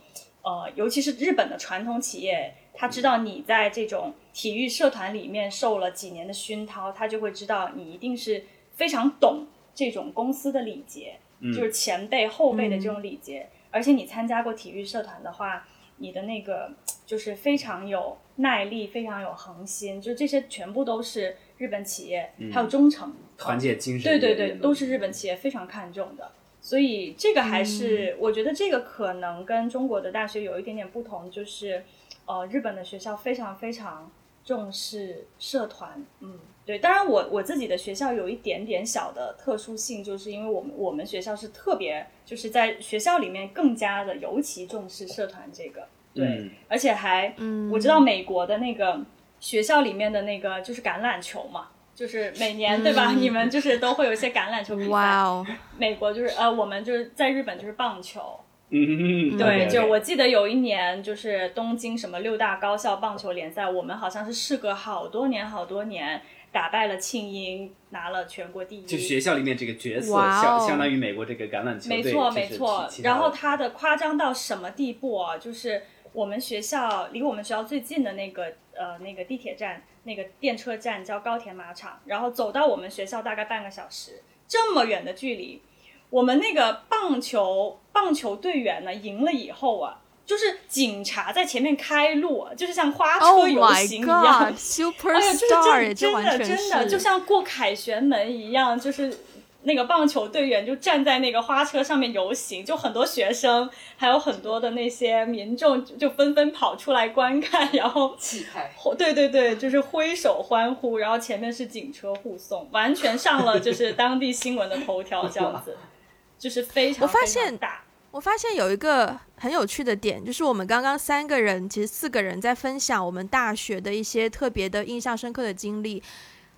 [0.43, 2.53] 呃，尤其是日本的传统企业。
[2.71, 11.19] 他知道你在这种体育社团里面受了几年的熏陶，他就会知道你一定是非常懂这种公司的礼节，
[11.53, 13.49] 就是前辈后辈的这种礼节。
[13.69, 16.71] 而且你参加过体育社团的话，你的那个
[17.05, 26.31] 就是非常有耐力，非常有恒心，就这些全部都是日本企业还有忠诚、团结精神，对对对，都是日本企业非常看重的。
[26.61, 31.83] 所以这个还是我觉得这个可能跟中国的大学有一点点不同，就是。
[32.31, 34.11] 呃，日本的学校非常非常
[34.45, 36.77] 重视社团，嗯，对。
[36.77, 49.03] 当然，我我自己的学校有一点点小的特殊性，就是因为我们我们学校是特别，就是在学校里面更加的尤其重视社团这个，对，而且还，嗯我知道美国的那个
[49.39, 51.69] 学校里面的那个就是橄榄球嘛，
[51.99, 53.11] 就是每年对吧？
[53.11, 54.89] 你们就是都会有一些橄榄球比赛。
[54.89, 55.45] 哇哦！
[55.77, 58.39] 美国就是呃，我们就是在日本就是棒球。
[58.69, 66.21] 嗯，对，就我记得有一年，就是东京什么六大高校棒球联赛，我们好像是事隔好多年好多年，
[66.53, 68.85] 打败了庆英，拿了全国第一。
[68.85, 72.87] 就学校里面这个角色，相相当于美国这个橄榄球没错没错。
[73.03, 75.37] 然后他的夸张到什么地步啊？
[75.37, 75.81] 就是
[76.13, 78.45] 我们学校离我们学校最近的那个
[78.77, 85.61] 呃那个地铁站，那个电车站叫高田马场，然后走到我们学校大概半个小时，这么远的距离。
[86.09, 99.15] 我们那个棒球棒球队员呢，赢了以后啊，就是警察在前面开路，就是像花车游行一样，Super Star，真的真的就像过凯旋门一样，就是。
[99.63, 115.75] 那个棒球队员就站在那个花车上面游行，就很多学生，还有很多的那些民众就纷纷跑出来观看，然后气派，对对对，就是挥手欢呼，然后前面是警车护送，完全上了就是当地新闻的头条这样子，
[116.39, 117.05] 就是非常。
[117.05, 126.01] 我发现大，我发现有一个很有趣的点，就是我们刚刚三个人，其实四个人在分享我们大学的一些特别的、印象深刻的经历。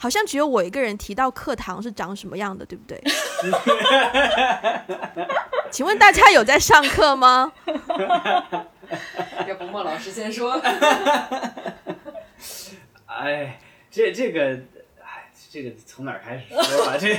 [0.01, 2.99] 好像只有我一个人提到课堂是长什么样的，对不对？
[5.69, 7.53] 请问大家有在上课吗？
[9.47, 10.53] 要不莫老师先说。
[13.05, 13.59] 哎，
[13.91, 14.59] 这这个，
[14.99, 16.97] 哎，这个从哪儿开始说吧？
[16.97, 17.15] 这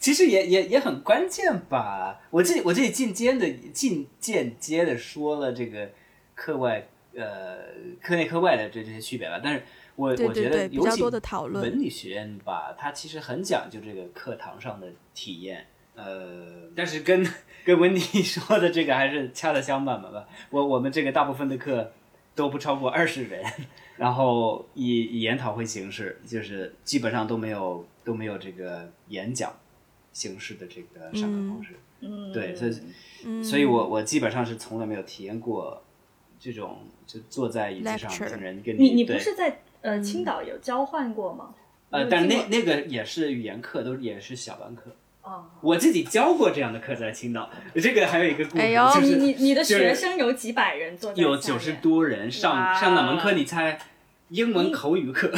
[0.00, 2.20] 其实也也也很关键吧。
[2.30, 5.90] 我这我这里进阶的进间接的说了这个
[6.34, 7.58] 课外呃
[8.02, 9.62] 课内课外的这这些区别吧，但是。
[9.94, 17.26] 我我觉得尤其文理学院吧，它其实很讲究这个课堂上的体验，呃，但是跟
[17.62, 20.26] 跟文迪 说的这个还是恰恰相反吧。
[20.50, 21.92] 我我们这个大部分的课
[22.34, 23.44] 都不超过二十人，
[23.98, 29.54] 然后以以研讨会形式，就是基本上都没有都没有这个演讲
[30.14, 31.74] 形式的这个上课方式。
[32.00, 35.82] 嗯，对，所以所以我我基本上是从来没有体验过
[36.40, 39.60] 这种就坐在椅子上听人跟你你不是在。
[39.82, 41.50] 呃，青岛有交换过吗？
[41.90, 44.84] 呃，但那那个也是语言课，都也是小班课。
[45.22, 47.50] 哦，我自己教过这样的课在青岛。
[47.74, 53.32] 这个还有一个故事，就是你你的学生有几百人坐有九十多人上上哪门课？
[53.32, 53.78] 你猜？
[54.30, 55.30] 英文口语课。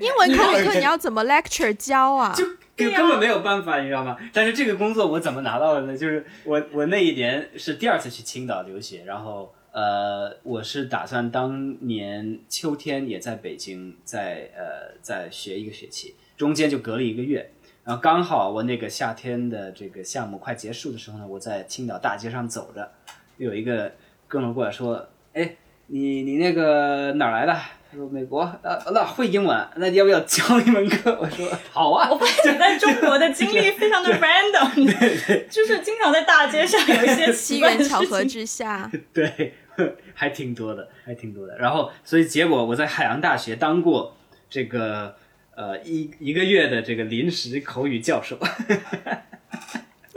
[0.00, 2.34] 英文口语课你要怎么 lecture 教啊？
[2.34, 4.16] 就根根本没有办法，你知道吗？
[4.32, 5.96] 但是这个工作我怎么拿到的呢？
[5.96, 9.52] 就是我我那一年是第二次去青岛留学，然后。
[9.76, 17.50] 呃，我是打算当年秋天也在北京，在呃在学一个学期，中间就隔了一个月。
[17.84, 22.90] 然后刚好我那个夏天的这个项目快结束的时候呢，我在青岛大街上走着，
[23.36, 23.92] 有一个
[24.26, 25.56] 哥们儿过来说：“哎，
[25.88, 27.52] 你你那个哪儿来的？”
[27.92, 31.18] 他说：“美国。”呃，那会英文，那你要不要教一门课？
[31.20, 38.28] 我说：“好啊。”我发现你在中国的经历非常的 random，就是经常在大街上有一些机奇怪的 缘巧合事情。
[38.28, 39.54] 之下， 对，
[40.14, 41.56] 还挺多的，还挺多的。
[41.58, 44.16] 然后，所以结果我在海洋大学当过
[44.48, 45.16] 这个
[45.54, 48.38] 呃一一个月的这个临时口语教授。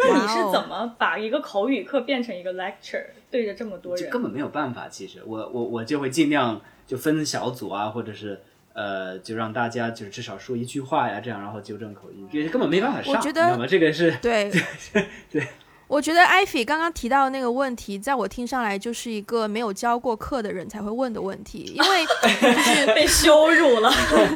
[0.02, 4.06] 那你是怎么把一个口语课变成一个 lecture，对着这么多人？
[4.06, 4.88] 这根本没有办法。
[4.88, 8.40] 其实我我我就会尽量就分小组啊，或者是
[8.72, 13.68] 呃，就让大家就是至少说一句话呀，这样然后纠正口音，因为根本没办法上，我觉得你知道吗？
[13.68, 15.48] 这个是对对对。
[15.90, 23.92] 我觉得艾菲刚刚提到的那个问题，在我听上来就是一个没有教过课的人才会问的问题，因为就 是被羞辱了。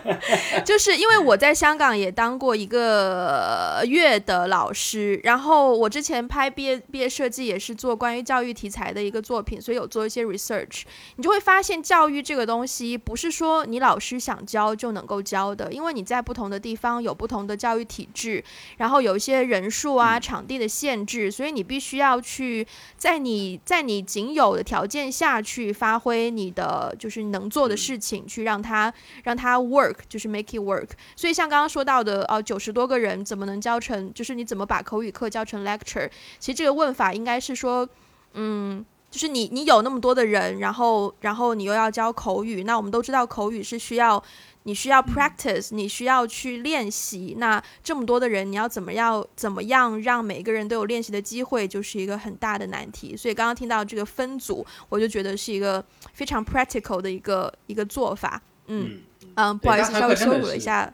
[0.65, 10.81] 就是因为我在香港也当过一个月的老师，然后我之前拍毕业毕业设计也是做关于教育题材的一个作品，所以有做一些 research。
[11.17, 18.43] 你就会发现，教育这个东西不是说你老师想教就能够教的，因为你在不同的地方有不同的教育体制，
[18.77, 22.65] 然后有一些人数啊、场地的限制，所以你必须要去
[22.97, 30.89] 在你在你仅有的条件下去发挥你的就是能做的事情，去让它让它 work，就是 make it work。
[31.15, 36.09] 所以像刚刚说到的，呃，九十多个人怎么能教成，就是你怎么把口语课教成 lecture？
[36.39, 37.87] 其实这个问法应该是说，
[38.33, 38.85] 嗯。
[39.13, 44.23] 就是你，你有那么多的人，然后，然后你又要教口语，那我们都知道口语是需要，
[44.63, 47.35] 你需要 practice，你需要去练习。
[47.37, 53.15] 那这么多的人，你要怎么样，怎么样让每个人都有练习的机会，就是一个很大的难题。
[53.15, 58.41] 所以刚刚听到这个分组，我就觉得是一个非常 practical 的一个一个做法。
[58.67, 60.93] 嗯嗯嗯，不好意思，稍微羞辱了一下。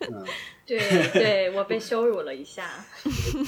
[0.00, 0.24] 嗯。
[0.66, 0.78] 对
[1.12, 2.70] 对，我被羞辱了一下。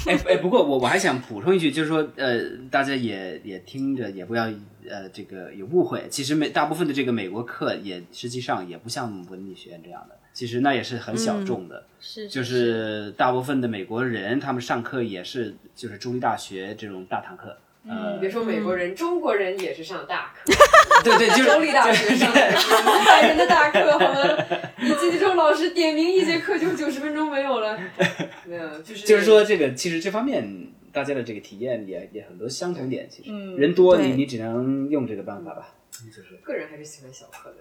[0.07, 4.51] 哎哎，不过我我还想补充一句，就是说，呃，大家也也听着，也不要
[4.91, 6.07] 呃这个有误会。
[6.11, 11.85] 其实美大部分的这个美国课也实际上也不像文理学院这样的，其实那也是很小众的。
[12.01, 17.57] 是，就是大部分的美国人，他们上课也是就是中立大学这种大堂课。
[17.85, 20.53] 呃，别说美国人，中国人也是上大课，
[21.03, 24.45] 对对， 就是州立大学上的是五百人的大课，好吗？
[24.79, 27.77] 你记记周老师点名一节课就九十分钟没有了，
[28.47, 35.75] 没有，就是就是说这个其实这方面大家的这个体验也也很多相同点，其实、嗯人多对你你只能用这个办法吧，
[36.07, 37.57] 就是个人还是喜欢小课的。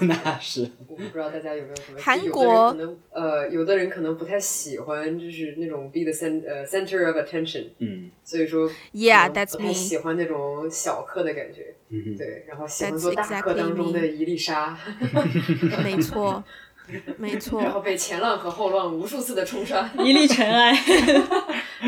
[0.06, 9.72] 那是我不知道大家有没有什么韩有的人国可能呃，有的人可能不太喜欢，就是那种 be the cen 呃 center of attention，嗯所以说 Yeah, that's 不太 me.
[9.72, 11.74] 喜欢那种小课的感觉。
[12.18, 14.76] 对，然后喜欢做大课当中的一粒沙，
[15.84, 16.42] 没错，
[17.18, 17.62] 没错。
[17.62, 19.88] 然后被前浪和后浪无数次的冲刷。
[19.98, 20.74] 一粒尘埃。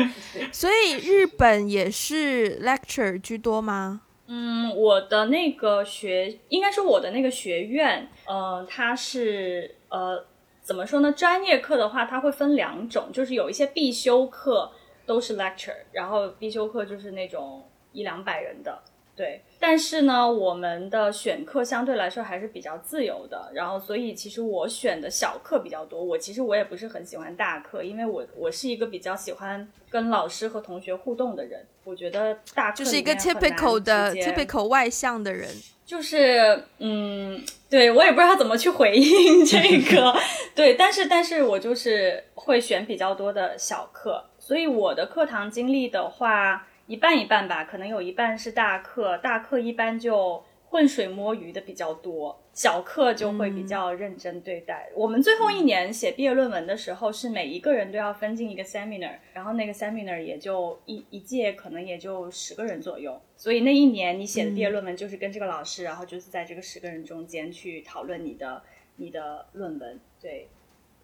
[0.51, 4.01] 所以日本也是 lecture 居多吗？
[4.27, 10.25] 嗯，我的那个学，应该是我的那个学院，呃，它是呃，
[10.61, 11.11] 怎么说呢？
[11.13, 14.69] 专业课的话，它会分两种，就是有一些必修课
[15.05, 18.83] 都是 lecture，然后必修课就是那种一两百人的，
[19.17, 19.41] 对。
[19.59, 26.01] 但是呢，我们的选课相对来说还是比较自由的，然后所以其实我选的小课比较多。
[26.01, 31.65] 我其实我也不是很喜欢大课，因为我我是一个比较喜欢跟老师和同学互动的人。
[31.83, 35.49] 我觉得大课就是一个 typical 的 typical 外向的人。
[35.85, 39.57] 就是嗯，对我也不知道怎么去回应 这
[39.89, 40.13] 个，
[40.53, 54.89] 对，但是但是我就是会选比较多的小课，所以我的课堂经历的话，一半一半吧，可能有一半是大课，大课一般就浑水摸鱼的比较多，小课就会比较认真对待。
[54.95, 68.63] 我们最后一年写毕业论文的时候，是每一个人都要分进一个 seminar，然后那个 seminar 也就一一届可能也就十个人左右，所以那一年你写的毕业论文就是跟这个老师，然后就是在这个十个人中间去讨论你的
[68.95, 70.47] 你的论文，对。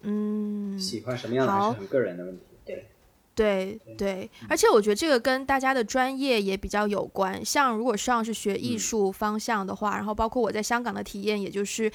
[0.06, 2.44] 嗯，喜欢什么样的还好是很个人的问题。
[3.34, 7.44] 对对对，而且我觉得这个跟大家的专业也比较有关。
[7.44, 11.90] 像如果上是学艺术方向的话，然后包括我在香港的体验，也就是。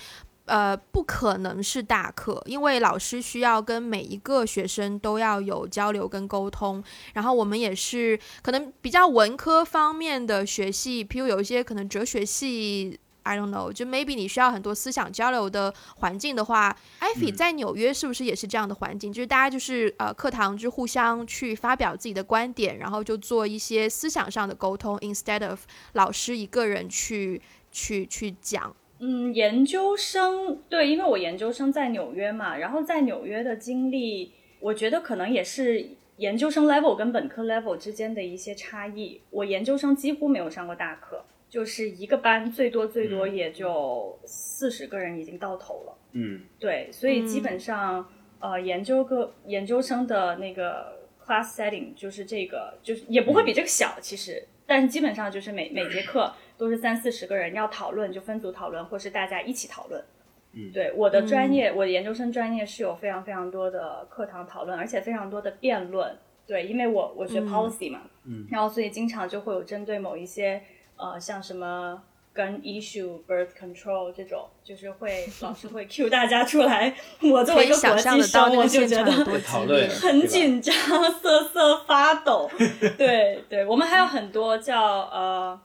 [0.45, 6.83] 呃，不可能是大课，因为老师需要跟每一个学生都要有交流跟沟通。
[7.13, 19.11] 然后我们也是可能比较文科方面的学系，譬如有一些可能哲学系，I don't know，就 maybe 你需要很多思想交流的环境的话，艾菲在纽约是不是也是这样的环境？
[19.11, 27.41] 就是大家就是呃课堂就互相去发表自己的观点，然后就做一些思想上的沟通，instead of 老师一个人去
[27.71, 28.75] 去去讲。
[28.99, 39.21] 嗯，研究生对，因为我研究生在纽约嘛，然后在纽约的经历我觉得可能也是研究生 level 跟本科 level 之间的一些差异。
[39.29, 45.97] 我研究生几乎没有上过大课，就是一个班最多最多也就四十个人已经到头了。
[46.11, 46.41] 嗯。
[46.59, 48.07] 对，所以基本上、
[48.39, 60.03] 呃，研究个研究生的那个 class setting 就是这个，就是也不会比这个小，其实，但是基本上就是每每节课都是三四十个人要讨论，就分组讨论，或是大家一起讨论。
[60.53, 60.71] 嗯。
[60.71, 66.15] 对，我的专业，我的研究生专业是有非常非常多的课堂讨论，而且非常多的辩论。
[66.45, 68.45] 对，因为我我学 policy 嘛，嗯。
[68.51, 70.61] 然后所以经常就会有针对某一些
[70.99, 72.01] 呃，像什么
[72.35, 76.93] gun issue、birth control 这种，就是会老师会 cue 大家出来。
[77.21, 79.11] 我作为一个国际生，我就觉得。
[79.87, 80.75] 很紧张，
[81.21, 82.49] 瑟瑟发抖。
[82.97, 85.57] 对对，我们还有很多叫呃，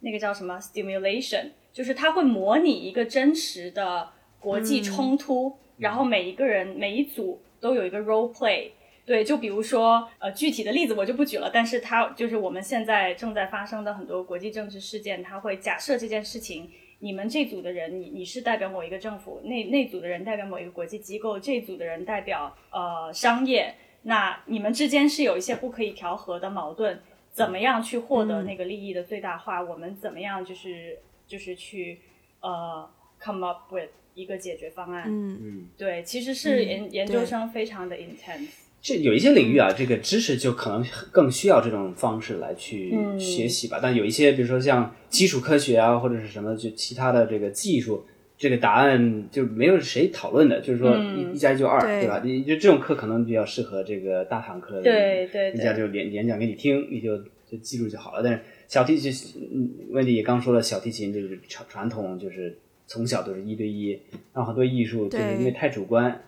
[0.00, 8.72] 那个叫什么 stimulation，就是它会模拟一个真实的国际冲突，然后每一个人每一组都有一个 role play。
[9.04, 27.00] 对，就比如说，呃，具体的例子我就不举了，但是它就是我们现在正在发生的很多国际政治事件，它会假设这件事情，你们这组的人，你你是代表某一个政府，那那组的人代表某一个国际机构，这组的人代表呃商业，那你们之间是有一些不可以调和的矛盾，
[27.32, 29.60] 怎么样去获得那个利益的最大化？
[29.60, 31.98] 我们怎么样就是就是去
[32.40, 32.88] 呃
[33.18, 35.04] come up with 一个解决方案？
[35.08, 38.61] 嗯嗯，对，其实是嗯研、研究生非常的 intense。
[38.82, 43.78] 这有一些领域啊，这个知识就可能更需要这种方式来去嗯学习吧。
[43.80, 48.04] 但有一些，比如说像基础科学啊，或者是什么就其他的这个技术，
[48.36, 52.20] 这个答案就没有谁讨论的，就是说嗯一一加一就二，对对吧？
[52.24, 57.16] 你就这种课可能比较适合这个大堂课的，对对对一下就演演讲给你听，你就
[57.48, 58.22] 就记住就好了。
[58.24, 59.12] 但是小提琴，
[59.54, 62.58] 嗯，温迪也刚说了，小提琴这个传传统就是
[62.88, 63.90] 从小都是一对一，
[64.34, 66.20] 然后很多艺术就是因为太主观，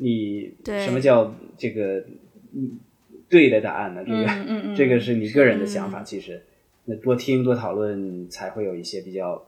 [0.00, 2.04] 你对什么叫这个
[2.52, 2.80] 嗯
[3.28, 4.02] 对的答案呢？
[4.04, 6.04] 这个、嗯嗯嗯 这个是你个人的想法，嗯。
[6.04, 6.42] 其实。
[6.86, 9.40] 那多听多讨论才会有一些比较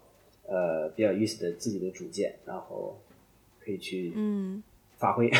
[0.47, 3.03] 呃比较有意思的自己的主见，然后
[3.59, 4.63] 可以去嗯，
[4.99, 5.31] 发挥。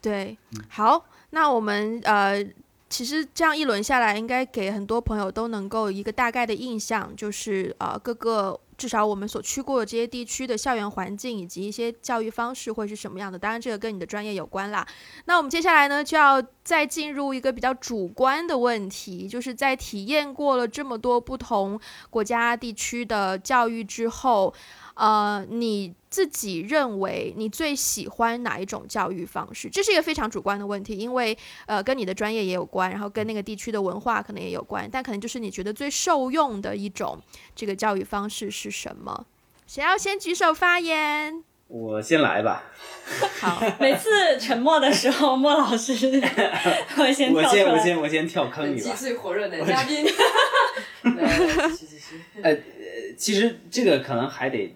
[0.00, 0.38] 对，
[0.68, 2.42] 好，那我们呃，
[2.88, 13.38] 其实这样一轮下来，应该给很多朋友都能够一个大概的印象，就是呃各个至少我们所去过的这些地区的校园环境以及一些教育方式会是什么样的。
[13.38, 14.86] 当然，这个跟你的专业有关啦。
[15.24, 24.52] 那我们接下来呢，就要再进入一个比较主观的问题，就是在体验过了这么多不同国家地区的教育之后，
[24.94, 29.68] 呃，你自己认为你最喜欢哪一种教育方式？
[29.68, 31.36] 这是一个非常主观的问题，因为
[31.66, 37.20] 呃，跟你的专业也有关，然后跟那个地区的文化可能也有关，但可能就是你觉得最受用的一种
[37.54, 39.26] 这个教育方式是什么？
[39.66, 41.44] 谁要先举手发言？
[41.68, 42.64] 我先来吧，
[43.38, 45.92] 好，每次沉默的时候，莫老师
[46.96, 47.62] 会先我跳出来。
[47.62, 48.94] 先我先我先跳坑里吧。
[48.96, 50.06] 最火热的嘉宾。
[52.42, 52.56] 呃，
[53.18, 54.74] 其实这个可能还得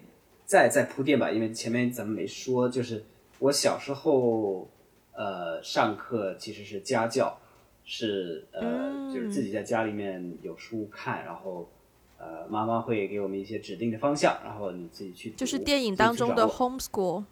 [0.51, 3.05] 再再铺垫吧，因为前面咱们没说，就是
[3.39, 4.69] 我小时候
[5.13, 7.39] 呃上课其实是家教，
[7.85, 11.71] 是呃、嗯就是自己在家里面有书看，然后
[12.17, 17.23] 呃妈妈会给我们一些指定的方向，然后你自己去就是电影当中的 homeschool。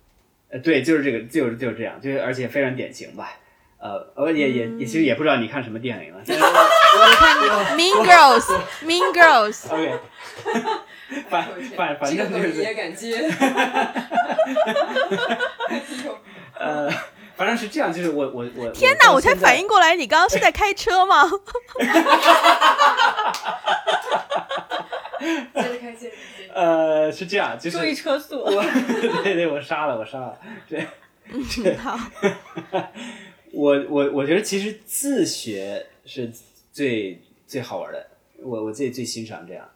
[0.48, 3.38] 呃对，就是这个，就是就是这样，就是而且非常典型吧。
[3.80, 6.44] 呃，我也也也其实也不知道你看什么电影了，但是
[7.20, 9.68] 看 Mean Girls，Mean Girls。
[9.76, 10.00] OK，
[11.30, 13.30] 反反反正就是也敢接？
[16.60, 16.90] 呃，
[17.36, 19.12] 反正是这样，就是我我我天哪！
[19.12, 19.68] 我才反应。
[19.68, 21.24] 过来，你刚刚是在开车吗？
[25.20, 26.54] 接着开，接着开。
[26.54, 28.40] 呃，是这样，就是注意车速。
[28.40, 28.62] 我，
[29.24, 30.38] 对对，我杀了，我杀了。
[30.68, 30.86] 对，
[31.32, 31.44] 嗯
[31.78, 31.98] 好，
[33.54, 36.32] 我我我觉得其实自学是
[36.72, 38.06] 最最好玩的，
[38.44, 39.68] 我我自己最欣赏这样。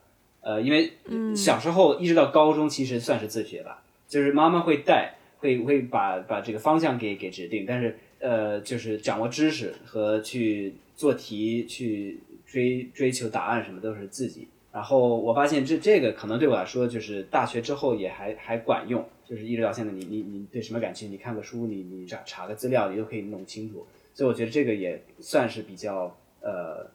[0.44, 14.48] 呃，因为嗯小时候一直到高中，其实算是自学吧，就是妈妈会带，会会把把这个方向给给指定，但是呃，就是掌握知识和去做题、去追追求答案什么都是自己。
[14.72, 23.86] 然后我发现这这个可能对我来说，就是大学之后也还还管用，就是一直到现在你，你你对什么感兴趣，你看个书，你你查查个资料，你都可以弄清楚。
[24.16, 26.90] 所以我觉得这个也算是比较呃，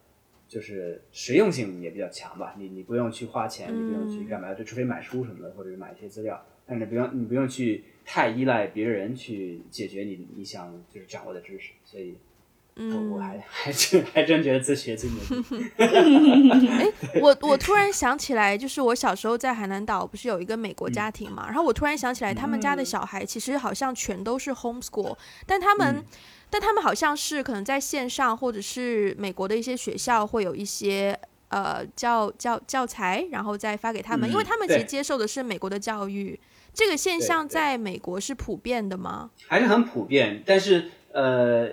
[0.49, 2.57] 就是实用性也比较强吧。
[2.59, 11.73] 你你不用去花钱，你不用去干嘛，就除非买书什么的，或者是买一些资料，但是不用你不用去太依赖别人去解决你你想就是掌握的知识。
[11.85, 12.17] 所以
[12.79, 15.71] 我我还 还真还真觉得自学最牛逼。
[17.21, 25.17] 我我我突然想起来，就是我小时候在海南岛不是有一个美国家庭嘛，然后我突然想起来，他们家的小孩其实好像全都是 homeschool，
[25.47, 26.05] 但他们。
[26.51, 31.15] 但他们好像是可能在线上，或者是美国的一些学校会有一些
[31.49, 36.41] 呃教教教材，然后再发给他们，因为他们其实接受的是美国的教育。
[36.73, 39.29] 这个现象在美国是普遍的吗？
[39.47, 41.69] 还是很普遍，但是呃，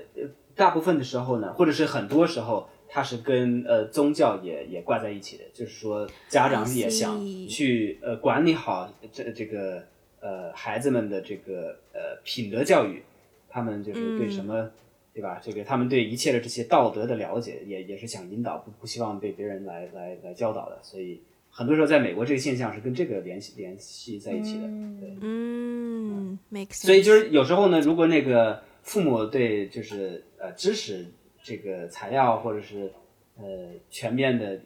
[0.56, 9.84] 大部分的时候呢，或者是很多时候，它是跟呃宗教也也挂在一起的，就是说家长也想去呃管理好这这个
[10.20, 13.04] 呃孩子们的这个呃品德教育。
[13.48, 14.70] 他们就是对什么，
[15.14, 15.40] 对吧？
[15.42, 20.78] 这个他们对一切的这些道德的了解，也也是想引导，不不希望被别人来来来教导的。
[20.82, 24.68] 所以很多时候，在美国这个现象是跟这个联系联系在一起的。
[25.00, 26.86] 对，嗯，make sense。
[26.86, 31.14] 所以就是有时候呢，如果那个父母对就是呃知识
[31.44, 32.92] 这个材料或者是
[33.38, 33.44] 呃
[33.90, 34.58] 全面的。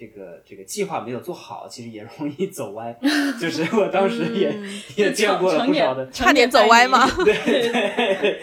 [0.00, 2.96] 这个这个计划没有做好，其实也容易走歪。
[3.38, 4.50] 就是我当时也
[4.96, 7.06] 也见过了不少的，差点走歪吗？
[7.22, 8.40] 对对。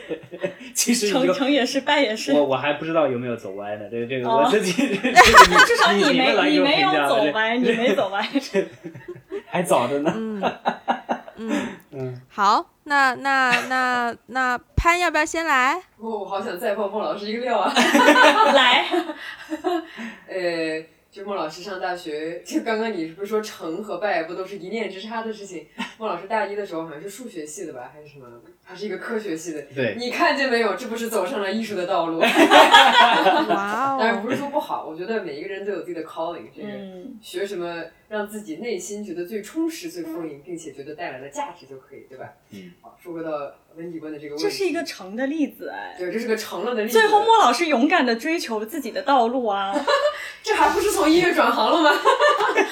[0.76, 2.32] 其实成成也是败也是。
[2.34, 3.90] 我我还不知道有没有走歪呢。
[3.90, 4.72] 这个这个我自己。
[5.02, 8.22] 至少你没你没有走歪， 你没走歪。
[9.50, 10.14] 还早着呢。
[11.38, 11.50] 嗯
[11.90, 12.22] 嗯。
[12.30, 15.76] 好，那那那那潘要不要先来？
[15.98, 17.72] 哦我好想再爆孟老师一个料啊！
[18.54, 18.86] 来。
[20.28, 20.84] 呃。
[21.10, 25.66] 就孟老师上大学，就刚刚你不是说成和败不都是一念之差的事情？
[25.98, 28.28] 孟老师大一的时候好像是数学系的吧，还是什么？
[28.68, 29.62] 还是一个科学系的。
[29.74, 29.96] 对。
[29.98, 30.76] 你看见没有？
[30.76, 32.20] 这不是走上了艺术的道路。
[33.48, 33.98] 哇哦！
[33.98, 34.86] 但是不是说不好？
[34.86, 36.68] 我觉得每一个人都有自己的 calling，这个
[37.22, 42.34] 学什么让自己内心觉得最充实、最丰盈，并且觉得带来的价值就可以，对吧？
[42.52, 42.74] 嗯。
[42.82, 43.30] 好，说回到
[43.78, 44.44] 温迪观的这个问题。
[44.44, 45.96] 这是一个成的例子哎。
[45.98, 47.00] 对，这是个成了的例子。
[47.00, 49.74] 最后，莫老师勇敢的追求自己的道路啊。
[50.44, 51.92] 这还不是从音乐转行了吗？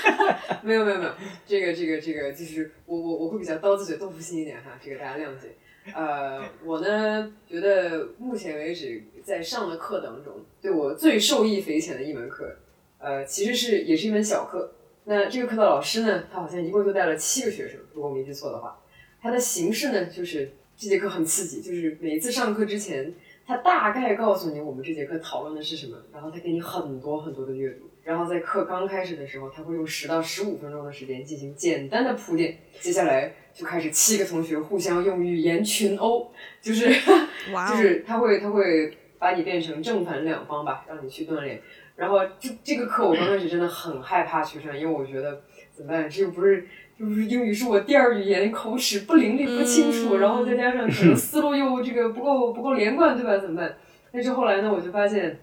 [0.62, 1.12] 没有没有没有，
[1.46, 5.56] 这个这个这个就是我我我会比较刀子嘴豆腐心一点哈，这个大家谅解。
[5.94, 12.56] 呃，我呢觉得目前为止在上的课当中，对我最受益匪浅的一门课，
[12.98, 14.72] 呃，其实是也是一门小课。
[15.04, 18.80] 那这个课的老师呢，他好像一共就带了七个学生，如果我没记错的话。
[19.22, 23.14] 他的形式呢，就是这节课很刺激，就是每一次上课之前。
[23.48, 36.32] 他大概告诉你我们这节课讨论的是什么，然后他给你很多很多的阅读，然后在课刚开始的时候，他会用十到十五分钟的时间进行简单的铺垫，接下来就开始七个同学互相用语言群殴，
[36.62, 36.86] 就是，
[37.70, 41.60] 就是他会他会把你变成正反两方吧，让你去锻炼。
[41.96, 45.42] 然后这这个课我刚开始真的很害怕去上，因为我觉得
[45.74, 46.10] 怎么办？
[46.10, 46.66] 这又不是。
[46.98, 53.38] 就是英语是我第二语言，口齿不伶俐不清楚，然后再加上可能思路又这个不够不够连贯，对吧？
[53.38, 53.76] 怎么办？
[54.14, 55.38] 但是后来呢，我就发现，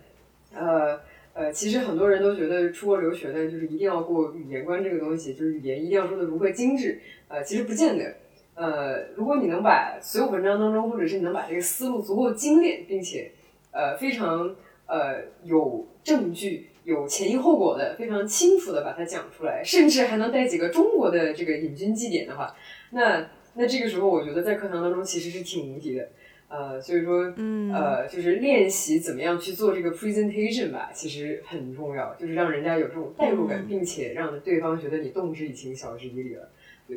[0.54, 0.98] 呃
[1.34, 7.00] 呃，其实很多人都觉得出国留学呢，就是一定要过语言关这个东西，就是语言一定要说的如何精致。
[7.28, 8.16] 呃，其实不见得。
[8.54, 13.32] 呃，如果你能把所有文章当中，或者是你能把这个思路足够精炼，并且
[13.70, 14.54] 呃非常
[14.86, 16.68] 呃有证据。
[16.84, 22.56] 有前因后果的，非常清楚的把它讲出来，甚至还能带几个中国的这个引经据典的话，
[22.90, 26.08] 那那这个时候我觉得在课堂当中其实是挺无敌的，
[26.52, 27.32] 呃，所以说，
[27.72, 36.48] 呃，就是练习怎么样去做这个 presentation 吧，其实很重要，就是让人家有这种代入感，并且让对方觉得你动之以情，晓之以理了。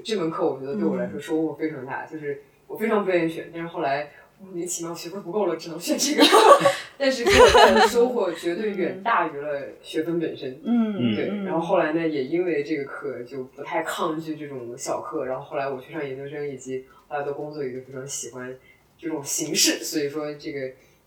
[0.04, 4.10] 这门课我觉得对我来说收获非常大，就是我非常不愿意选，但是后来。
[4.38, 6.22] 莫名其妙学分不够了，只能选这个。
[7.00, 10.60] 但是给我带来的收获绝对远大于了学分本身。
[10.62, 11.28] 嗯，对。
[11.46, 15.26] 然后后来呢，也因为这个课就不太抗拒这种小课。
[15.26, 18.54] 然后后来我去上研究生，以及后来的工作，也就非常喜欢
[18.98, 19.84] 这种形式。
[19.84, 20.60] 所以说，这个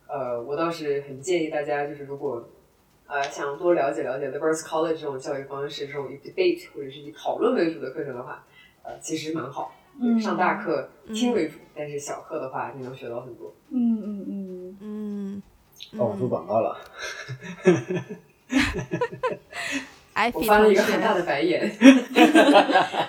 [0.07, 2.49] 呃，我倒是很建议大家，就是如果
[3.07, 8.45] 呃想多了解了解 The Birth College 这种教育方式，这种以 debate 或者是以讨论为主的课程的话，
[8.83, 9.75] 呃，其实蛮好。
[10.23, 13.53] 上大课听为主，但是小课的话，你能学到很多。
[13.71, 15.43] 嗯嗯嗯嗯。
[15.99, 16.79] 哦我做广告了。
[20.35, 21.71] 我翻了一个很大的白眼。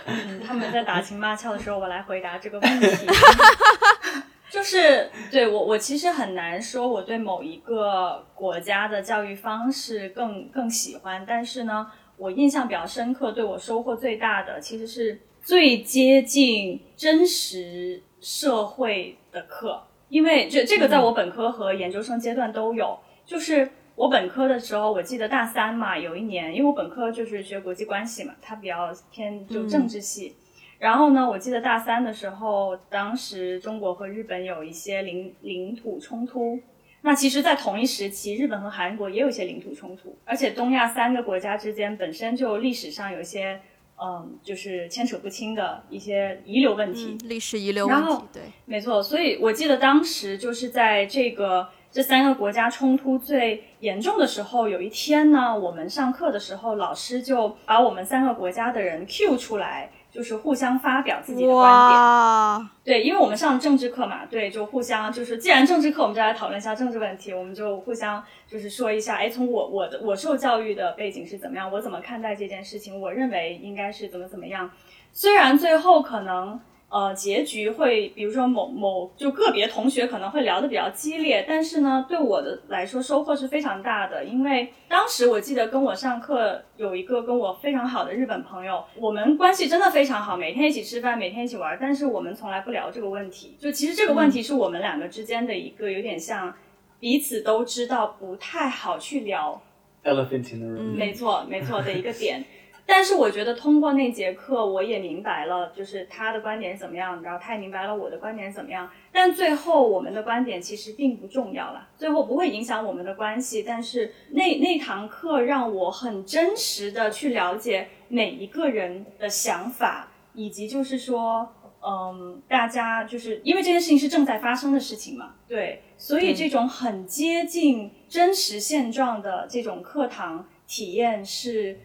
[0.06, 2.88] 嗯，他们在打情骂俏的时候，我来回答这个问题。
[4.52, 15.22] 就是对我，我其实很难说我对某一个国家的教育方式更更喜欢，但是呢，我印象比较深刻，对我收获最大的其实是。
[15.42, 23.00] 最接近真实社会的课，因为这这个在我本科和研究生阶段都有。
[23.26, 30.36] 就是我本科的时候，我记得大三嘛，有一年，因为我本科就是学国际关系嘛，它比较偏就政治系。
[30.80, 36.58] 然后呢，我记得大三的时候，当时中国和日本有一些领领土冲突，
[37.02, 43.60] 那其实，在同一时期，日本和韩国也有一些领土冲突，而且东亚三个国家之间本身就历史上有一些，
[44.02, 47.18] 嗯，就是牵扯不清的一些遗留问题。
[47.26, 59.90] 历史遗留然后问题，对，没错，所以我记得当时就是在这个这三个国家冲突最严重的时候，有一天呢，我们上课的时候，老师就把我们三个国家的人 Q 出来，
[60.20, 61.98] 就是互相发表自己的观点。
[61.98, 74.70] 哇，对，因为我们上政治课嘛，对，就互相就是，既然政治课，我们就来讨论一下政治问题，我们就互相就是说一下，哎，从我我的我受教育的背景是怎么样，我怎么看待这件事情，我认为应该是怎么怎么样。
[75.14, 76.60] 虽然最后可能
[76.90, 93.56] 呃结局会，比如说某某就个别同学可能会聊得比较激烈，但是呢，对我的来说收获是非常大的，因为当时我记得跟我上课有一个跟我非常好的日本朋友，我们关系真的非常好，每天一起吃饭，每天一起玩，但是我们从来不聊这个问题。
[93.60, 96.52] 就其实这个问题是我们两个之间的一个有点像
[97.00, 99.62] 彼此都知道不太好去聊
[100.04, 102.44] ，Elephant in the room，、没错，没错的一个点。
[102.92, 108.90] 但是我觉得通过那节课，我也明白了，就是他的观点怎么样，然后他也明白了我的观点怎么样。
[109.12, 113.62] 但最后我们的观点其实并不重要了，最后不会影响我们的关系。
[113.62, 121.48] 但是那那堂课让我很真实的去了解每一个人的想法，以及就是说，
[121.88, 131.80] 嗯，大家就是因为这件事情是正在发生的事情嘛，对，所以这种很接近真实现状的这种课堂体验是，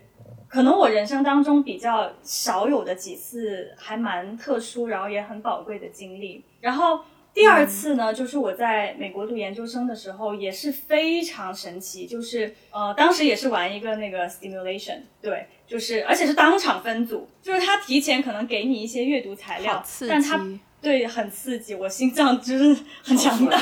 [0.54, 6.44] 可能我人生当中比较少有的几次，还蛮特殊，然后也很宝贵的经历。
[6.60, 7.00] 然后
[7.32, 20.40] 第二次呢，就是我在美国读研究生的时候，也是非常神奇，就是呃，当时也是玩一个那个 stimulation，对，就是而且是当场分组，就是他提前可能给你一些阅读材料但他，
[20.80, 23.58] 对，很刺激，我心脏就是很强大。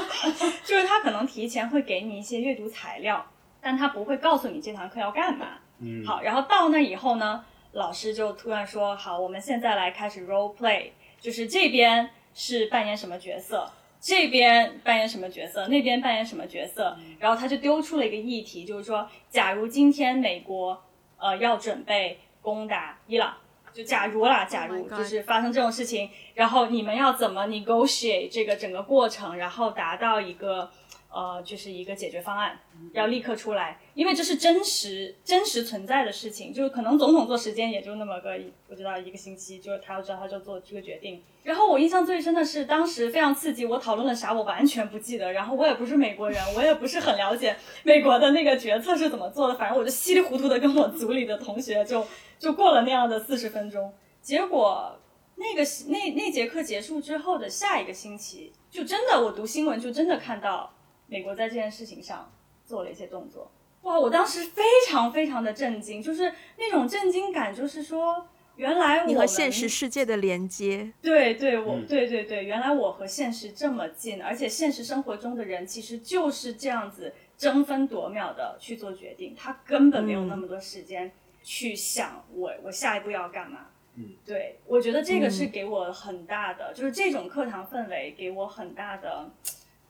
[0.64, 3.26] 就是他可能提前会给你一些阅读材料，
[3.60, 5.58] 但他不会告诉你这堂课要干嘛。
[5.82, 13.70] 嗯，好，然后到那以后呢，老师就突然说：“好，我们现在来开始 role play，就是这边是扮演什么角色，
[14.00, 20.82] 这边扮演什么角色，那边扮演什么角色。”然后他就丢出了一个议题，就是说，假如今天美国
[21.18, 23.34] 呃要准备攻打伊朗。
[23.74, 30.70] 就假如啦，假 Oh 如就是发生这种事情，然后你们要怎么 negotiate 这个整个过程，然后达到一个
[31.14, 32.58] 呃，就是一个解决方案，
[32.92, 41.22] 要立刻出来，因为这是真实真实存在的事情，就是可能总统做时间也就那么个不知道一个星期，就是他要知道他就做这个决定。
[41.42, 52.06] 然后我印象最深的是当时非常刺激，我讨论了啥我完全不记得，然后我也不是美国人，我也不是很了解美国的那个决策是怎么做的，反正我就稀里糊涂的跟我组里的同学就
[52.38, 54.98] 就过了那样的四十分钟，结果。
[55.34, 60.72] 那个那那节课结束之后的下一个星期，就真的我读新闻就真的看到
[61.06, 62.32] 美国在这件事情上
[62.64, 63.50] 做了一些动作。
[63.82, 81.10] 哇，我当时非常非常的震惊，就是那种震惊感，就是说原来我你和现实世界的连接，对对，我、嗯对对对，原来我和现实这么近，而且现实生活中的人其实就是这样子争分夺秒的去做决定，他根本没有那么多时间
[81.42, 83.66] 去想我我下一步要干嘛。
[83.96, 89.28] 嗯，对，我觉得这个是嗯给我很大的，就是这种课堂氛围给我很大的。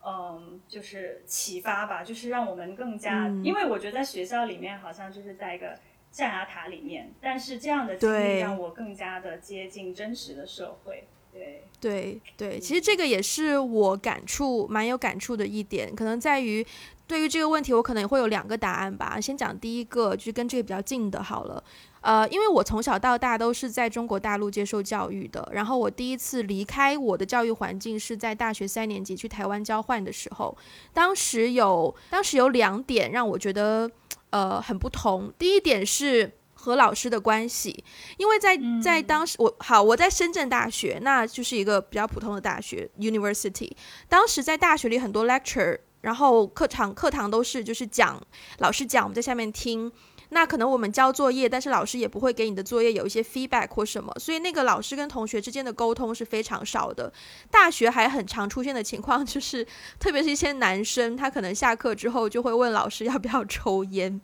[0.05, 5.78] 嗯，就是启发吧，就是让我们更加，嗯因为我觉得在学校里面好像就是在一个
[6.11, 11.07] 象牙塔里面，但是这样的经历让我更加的接近真实的社会。
[11.32, 16.66] 对，对对，其实这个也是我感触蛮有感触的一点，可能在于
[17.07, 19.18] 对于这个问题，我可能也会有两个答案吧。
[19.18, 21.62] 先讲第一个，就是跟这个比较近的好了。
[22.03, 30.57] 呃，因为我从小到大都是在中国大陆接受教育的，然后我第一次离开我的教育环境是在大学三年级去台湾交换的时候，
[30.92, 33.88] 当时有当时有两点让我觉得
[34.30, 35.32] 呃很不同。
[35.38, 37.84] 第一点是和老师的关系，
[38.16, 43.70] 因为在在当时我好我在深圳大学，那就是一个比较普通的大学 university。
[44.09, 48.20] 当时在大学里很多 lecture，然后课堂课堂都是就是讲
[48.59, 49.92] 老师讲，我们在下面听。
[50.35, 57.12] 那可能我们交作业，但是老师也不会给你的作业有一些 feedback 或什么，所以那个老师跟同学之间的沟通是非常少的。
[57.51, 59.66] 大学还很常出现的情况 就是，
[59.99, 64.20] 特别是一些男生，他可能下课之后就会问老师要不要抽烟，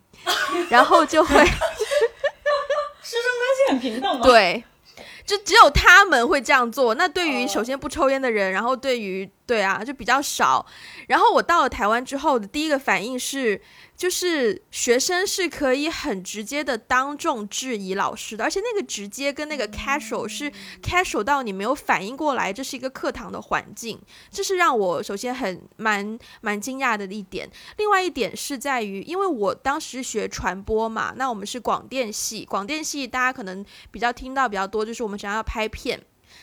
[0.69, 1.29] 然后就会
[3.01, 4.63] 师生关系很平等吗？，对，
[5.25, 6.95] 就只有他们会这样做。
[6.95, 10.63] 那对于哦首先不抽烟的人，然后对于对啊，就比较少。
[11.07, 13.59] 然后我到了台湾之后的第一个反应是，
[13.97, 20.51] 就是学生是可以很直接的当众质疑老师的，而且那个直接跟那个 casual 是
[20.83, 27.49] casual 到你没有反应过来，这是一个课堂的环境，这是让我首先很蛮蛮惊讶的一点。
[27.77, 35.99] 另外一点是在于，因为我当时学传播嘛，那我们是广电系，广电系大家可能比较听到比较多，就是我们想要拍片。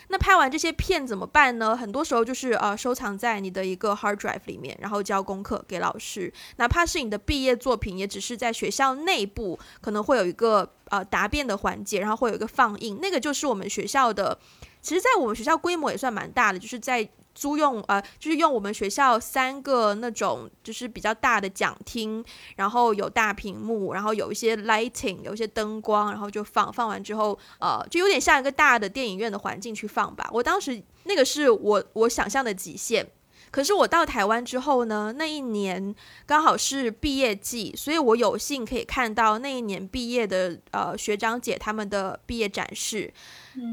[0.09, 1.77] 那拍完这些片怎么办呢？
[1.77, 6.33] 很多时候就是呃收藏在你的一个 hard drive 里面，然后交功课给老师。
[6.57, 12.99] 哪怕是你的毕业作品，也只是在学校内部可能会有一个呃答辩的环节，然后会有一个放映。
[13.01, 14.39] 那个就是我们学校的，
[14.81, 17.09] 其实在我们学校规模也算蛮大的，就是在。
[17.37, 22.25] 租用呃，就是用我们学校三个那种就是比较大的讲厅，
[22.57, 30.29] 然后有大屏幕，然后有一些 lighting，有一些灯光，然后就放放完之后，呃，就有点像一个大的电影院的环境去放吧。
[30.33, 33.07] 我当时那个是我我想象的极限。
[33.51, 35.95] 可是我到台湾之后呢，那一年
[36.27, 43.13] 刚好是毕业季，所以我有幸可以看到那一年毕业的呃学长姐他们的毕业展示，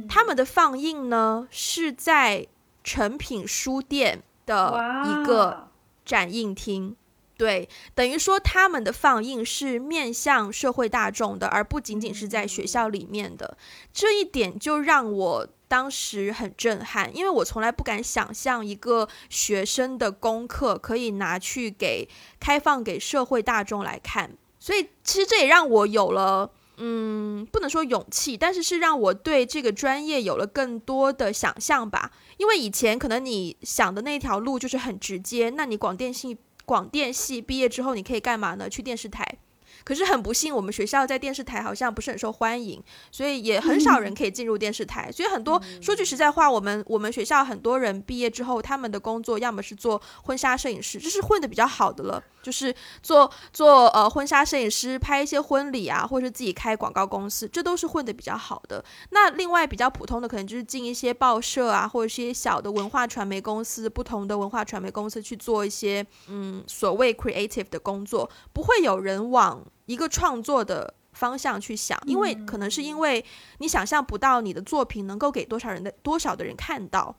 [0.09, 2.45] 他们的放映呢是在。
[2.83, 5.69] 成品书店的一个
[6.03, 6.95] 展映厅，
[7.37, 13.57] 对，等于说他们的放映是面向社会大众的，而不仅仅是在学校里面的。
[13.93, 22.07] 这一点就让我当时很震撼，因为我从来不敢想象一个学生的功课可以拿去给
[22.39, 24.31] 开放给社会大众来看。
[24.59, 26.51] 所以，其实这也让我有了。
[26.77, 32.11] 嗯，不能说勇气，但是是让我对这个专业有了更多的想象吧。
[32.37, 38.69] 因为以前可能你想的那条路就是很直接，那你广电系广电系毕业之后，你可以干嘛呢？
[38.69, 39.25] 去电视台。
[39.83, 42.81] 可是很不幸，我们学校在电视台好像不是很受欢迎，
[43.11, 45.11] 所以也很少人可以进入电视台。
[45.11, 52.23] 所以很多说句实在话，我们我们学校很多人毕业之后，他们的工作要么是做婚纱摄影师，这是混的比较好的了。
[52.43, 58.83] 就是做做呃婚纱摄影师，拍一些婚礼啊，或者是自己开广告公司，这都是混的比较好的。
[59.11, 73.23] 那另外比较普通的，可能就是进一些报社啊，或者是一些小的文化传媒公司，不同的文化传媒公司去做一些嗯所谓 creative 的工作，不会有人往一个创作的方向去想，因为可能是因为
[73.59, 77.15] 你想象不到你的作品能够给多少人的多少的人看到。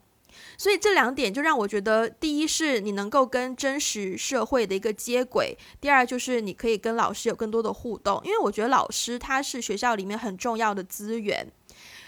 [0.56, 11.46] 所以这两点就让我觉得，第一是你能够跟真实社会的一个接轨，第二就是你可以跟老师有更多的互动，因为我觉得老师他是学校里面很重要的资源。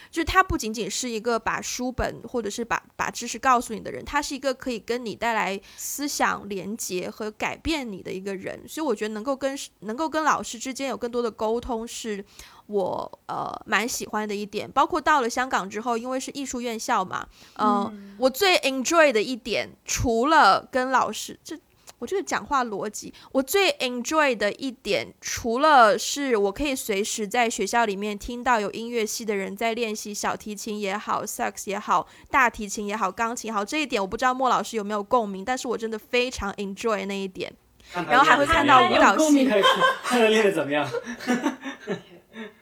[0.08, 8.66] 就是他不仅仅是一个把书本或者是把把知识告诉你的人，他是一个可以跟你带来思想连接和改变你的一个人。
[8.66, 12.24] 所以我觉得能够跟能够跟老师之间有更多的沟通，是
[12.66, 14.70] 我呃蛮喜欢的一点。
[14.70, 17.26] 包括到了香港之后，因为是艺术院校嘛，
[17.58, 21.58] 嗯，我最 enjoy 的一点，除了跟老师这。
[21.98, 37.50] 我这个讲话逻辑，我最 enjoy 的一点，除了是我可以随时在学校里面听到有音乐系的人在练习小提琴也好，sax 也好，大提琴也好，钢琴也好，这一点我不知道莫老师有没有共鸣，但是我真的非常 enjoy 那一点。
[37.94, 39.62] 然后还会看到舞蹈系，看
[40.02, 40.86] 他练的怎么样。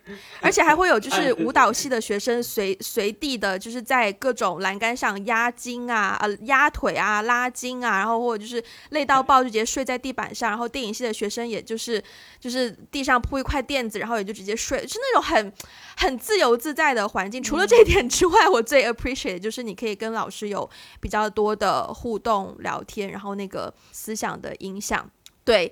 [0.40, 12.02] 而且还会有就是舞蹈系的学生随 随地的，就是在各种栏杆上压筋啊，呃压腿啊，拉筋啊，然后或者就是累到爆就直接睡在地板上，然后电影系的学生也就是
[12.38, 15.52] 就是地上铺一块垫子，然后也就直接睡，是那种很
[15.96, 17.42] 很自由自在的环境。
[17.42, 20.68] 除了这一点之外，我最 appreciate 就是你可以跟老师有
[21.00, 25.10] 比较多的互动聊天，然后那个思想的影响。
[25.44, 25.70] 对，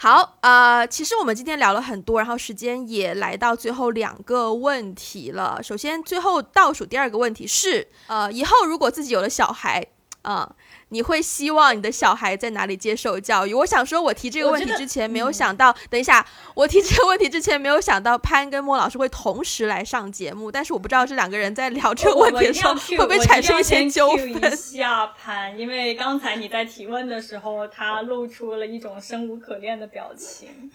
[0.00, 5.60] 好，呃，其实我们今天聊了很多，然后时间也来到最后两个问题了。
[5.62, 9.86] 首先，最后倒数第二个问题是，呃，以后如果自己有了小孩，
[10.22, 10.54] 啊。
[10.88, 13.54] 你会希望你的小孩在哪里接受教育？
[13.54, 24.54] 我想说，我提这个问题之前没有想到，等一下，我提这个问题之前没有想到潘跟莫老师会同时来上节目，但是我不知道这两个人在聊这个问题的时候会不会产生一些纠纷。
[24.54, 30.70] 下潘，因为刚才你在提问的时候，他露出了一种生无可恋的表情。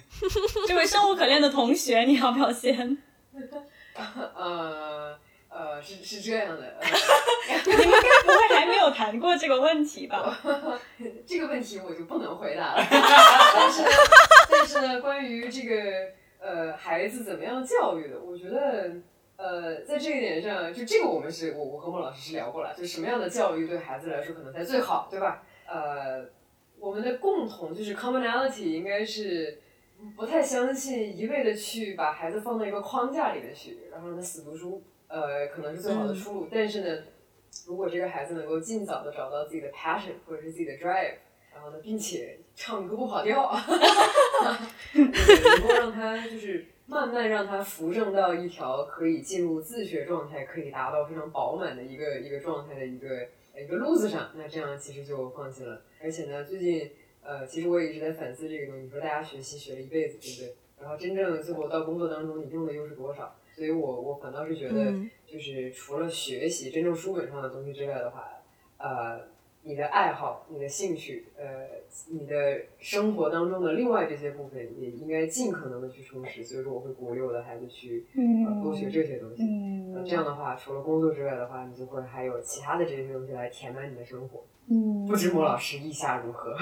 [0.67, 2.97] 这位生无可恋的同学，你要不要先？
[4.35, 5.15] 呃。
[5.57, 6.75] 呃，是是这样的，
[7.65, 10.39] 你们该不会还没有谈过这个问题吧？
[11.25, 12.85] 这个问题我就不能回答了。
[12.87, 13.83] 但是，
[14.51, 18.97] 但是呢，关于这个呃孩子怎么样教育的，我觉得
[19.35, 25.41] 呃在这一点上，就这个我们是我我和莫老师是聊过了，就什么样的教育对孩子来说可能才最好，对吧？
[25.65, 26.23] 呃，
[26.77, 29.59] 我们的共同就是 commonality 应该是
[30.15, 34.83] 不太相信一味的去把孩子放到一个框架里面去，然后让他死读书。
[35.07, 37.03] 呃，可能是最好的出路，但是呢，
[37.65, 41.15] 如果这个孩子能够尽早的找到自己的 passion 或者是自己的 drive，
[41.53, 43.51] 然后呢，并且唱歌不跑调，
[44.93, 53.27] 能够让他就是慢慢让他扶正到一条可以进入自学状态，可以达到非常饱满的一个一个状态的一个
[53.59, 55.81] 一个路子上，那这样其实就放心了。
[56.01, 56.91] 而且呢，最近
[57.23, 60.55] 呃，其实我也一直在反思这个东西，你说大家学习学了一辈子，对不对？
[60.79, 63.35] 然后真正最后到工作当中，你用的又是多少？
[63.57, 68.29] 所以我我反倒是觉得，嗯就是除了学习真正书本上的东西之外的话，
[68.77, 69.19] 呃，
[69.63, 71.65] 你的爱好、你的兴趣，呃，
[72.11, 76.43] 你的生活当中的另外这些部分，也应该尽可能的去充实。
[76.43, 78.05] 所以说，我会鼓励我的孩子去
[78.45, 79.41] 呃多学这些东西。
[79.41, 84.45] 呃嗯这样的话，除了工作之外的话，你就会还有其他的这些东西来填满你的生活。
[84.69, 86.55] 嗯不知莫老师意下如何？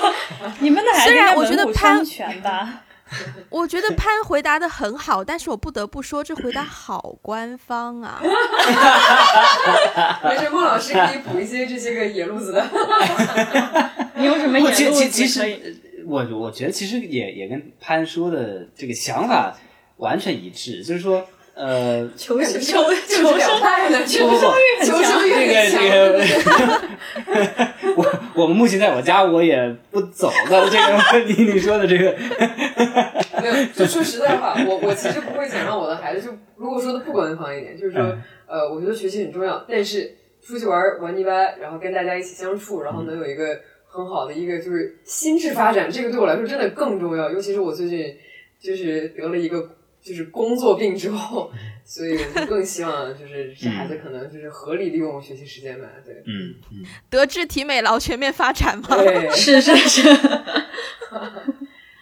[0.62, 2.85] 你们的孩子虽然应该我觉得文武潘双全吧？
[3.50, 8.20] 我觉得潘回答的很好，但是我不得不说，这回答好官方啊！
[10.24, 12.66] 没事，莫老师可以补一些这些个野路子的。
[14.16, 15.26] 你有什么，野路子其？
[15.26, 15.76] 实
[16.06, 19.56] 我我觉得其实也也跟潘说的这个想法
[19.98, 22.08] 完全一致，就是说呃。
[22.16, 25.76] 求求就是求生欲，求生欲求生欲这个这
[26.44, 26.46] 个，
[27.96, 28.02] 我
[28.36, 32.14] 我们目前在我家，我也不走到这个问题你说的这个，
[33.40, 38.22] 没有，就说实在话，我我其实不会想让我的孩子，就如果说的不官方一点，就是说，嗯。
[38.48, 40.08] 呃，我觉得学习很重要，但是
[40.40, 43.58] 出去玩玩泥巴，然后跟大家一起相处，然后能有一个
[43.88, 47.28] 很好的一个就是心智发展，这个对我来说真的更重要。
[47.28, 48.14] 尤其是我最近
[48.60, 49.68] 就是得了一个
[50.06, 51.50] 就是工作病之后，
[51.84, 55.88] 所以更希望就是 这孩子可能就是合理利用学习时间吧。
[56.04, 58.86] 对，嗯嗯，德智体美劳全面发展嘛。
[58.96, 60.02] 对，是 是是，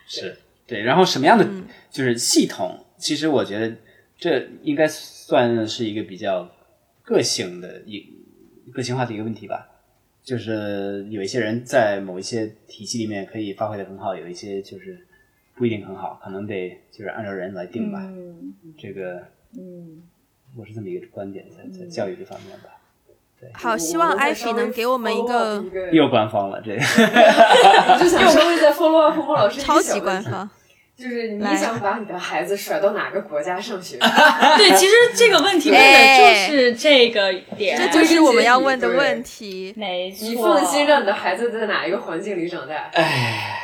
[0.07, 0.36] 是
[0.66, 0.82] 对。
[0.82, 2.84] 然后什么样的嗯就是系统？
[2.98, 3.74] 其实我觉得
[4.18, 6.46] 这应该算是一个比较
[7.02, 8.07] 个性的一
[8.72, 9.70] 个性化的一个问题吧。
[10.22, 15.07] 就是有一些人在某一些体系里面可以发挥的很好，有一些就是
[15.57, 18.00] 不一定很好，可能得就是按照人来定吧。
[18.02, 19.22] 嗯这个
[19.57, 20.02] 嗯，
[20.57, 22.70] 我是这么一个观点，在在教育这方面吧。
[23.40, 30.48] 对好，希望艾比能给我们一个，又官方了，这个 我就想稍微再 follow up 莫老师超级官方。
[30.96, 33.98] 就是你来想把你的孩子甩到哪个国家上学？
[34.57, 39.74] 对，其实这个问题问的就是这个点，这就是我们要问的问题。
[39.76, 40.28] 没错。
[40.28, 42.90] 你放心让你的孩子在哪一个环境里长大？
[42.92, 43.61] 唉。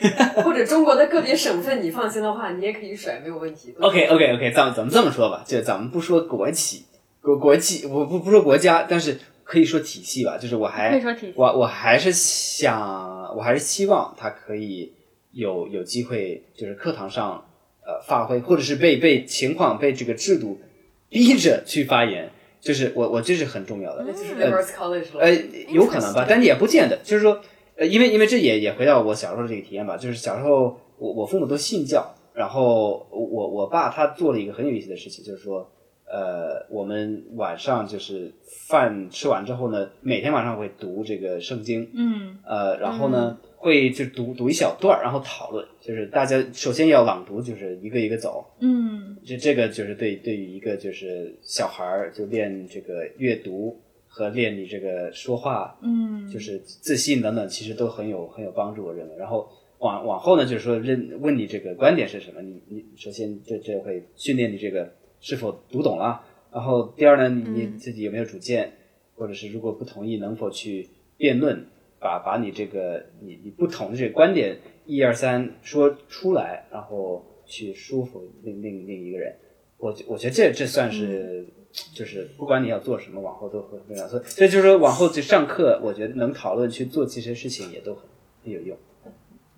[0.42, 3.74] 或者中国的个别省份，你放心的话，你也可以甩，没有问题。
[3.80, 6.84] OK OK OK，咱们咱们这么说吧，就咱们不说国企，
[7.20, 10.36] 国国企，我不不说国家，但是可以说体系吧。
[10.38, 14.92] 就是我还可以说体系我我还是想，我还是希望他可以
[15.32, 17.44] 有有机会，就是课堂上
[17.84, 20.60] 呃发挥，或者是被被情况被这个制度
[21.08, 22.30] 逼着去发言，
[22.60, 24.04] 就是我我这是很重要的。
[24.06, 25.20] 那就是呃 Liberals College 了。
[25.20, 25.32] 呃，
[25.68, 26.98] 有可能吧，但也不见得。
[27.04, 27.40] 就是说，
[27.76, 35.70] 呃，因为因为这也也回到我小时候这个体验吧，就是小时候我我父母都信教，然后我我爸他做了一个很有意思的事情，就是说，
[36.06, 38.32] 呃，我们晚上就是
[38.68, 49.16] 饭吃完之后呢，每天晚上会读这个圣经，嗯呃，然后呢、会就读读一小段儿，然后讨论，就是大家首先要朗读，就是一个一个走，嗯。
[49.24, 53.76] 这这个就是对对于一个就是小孩儿就练这个阅读
[54.16, 59.14] 和练你这个说话，嗯，就是自信等等，其实都很有很有帮助，我认为。
[59.18, 59.46] 然后
[59.80, 64.90] 往往后呢，就是说认问你这个观点是什么，你你首先这这会训练你这个
[65.20, 68.72] 是否读懂了，然后第二呢，你自己有没有主见，
[69.16, 70.88] 或者是如果不同意，能否去
[71.18, 71.66] 辩论，
[72.00, 74.56] 把把你这个你你不同的这个观点
[74.86, 79.36] 一二三说出来，然后去说服另另另一个人。
[79.76, 81.46] 我觉我觉得这这算是。
[81.94, 84.08] 就是不管你要做什么，往后都会重要。
[84.08, 88.02] 所以，所以就是说，往后去上课，我觉得能讨论去做这些事情也都很
[88.44, 88.76] 很有用。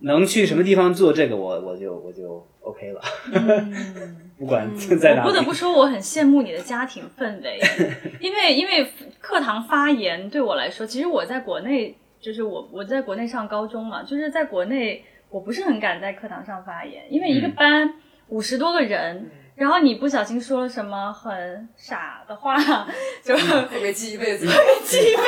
[0.00, 3.00] 能去什么地方做这个，我我就我就 OK 了，
[3.32, 5.28] 嗯 不管在哪里。
[5.28, 7.60] 我不得不说，我很羡慕你的家庭氛围，
[8.20, 8.86] 因为因为
[9.20, 17.94] 课堂发言对我来说，其实我在国内就是我我在国内上高中嘛，就是在国内我不是很敢在课堂上发言，因为一个嗯班
[18.28, 19.30] 五十多个人。
[19.58, 22.56] 然后你不小心说了什么很傻的话，
[23.24, 24.46] 就会被记一辈子。
[24.46, 25.22] 会被记一辈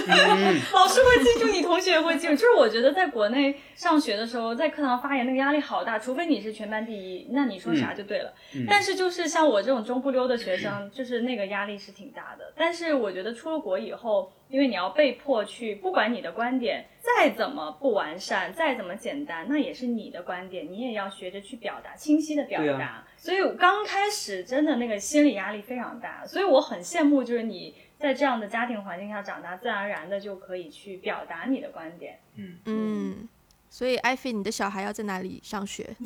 [0.00, 2.34] 子， 嗯 老师会记住你，同学也会记住。
[2.34, 8.32] 就是我觉得在国内上学的时候，在课堂发言那个压力好大，除非你是全班第一，那你说啥就对了。
[8.54, 12.52] 嗯但是就是像我这种中不溜的学生， 就是那个压力是挺大的。
[12.56, 22.84] 但是我觉得出了国以后，因为你要被迫去，不管你的观点再怎么不完善，再怎么简单，那也是你的观点，你也要学着去表达，清晰的表达。
[22.84, 32.18] 啊所以刚开始真的那个心理压力非常大，所以我很羡慕，就是你在这样的家庭环境下长大，自然而然的就可以去表达你的观点。
[32.66, 33.28] 嗯，
[33.68, 35.96] 所以艾菲，你的小孩要在哪里上学？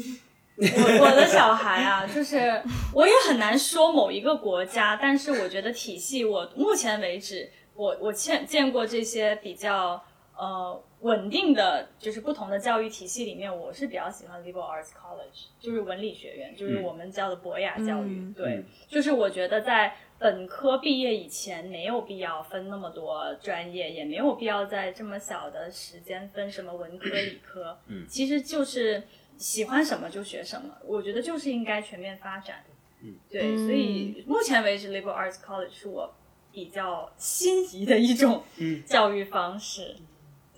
[0.56, 2.62] 我我的小孩啊，就是
[2.94, 10.02] 我也很难说某一个国家，但是我觉得体系，我目前为止，我我见见过这些比较
[10.40, 18.18] 呃稳定的，就是不同的教育体系里面，我是比较喜欢 liberal arts college，就是文理学院，就是我们叫的博雅教育。
[18.20, 27.78] 嗯对嗯，就是我觉得在本科毕业以前，没有必要分那么多专业，也没有必要在这么小的时间分什么文科、理科。
[27.88, 29.02] 嗯其实就是
[29.36, 32.64] 喜欢什么就学什么，我觉得就是应该全面发展。
[33.02, 36.10] 嗯，对，嗯所以目前为止，liberal arts college 是我
[36.50, 39.96] 比较心仪的一种嗯教育方式。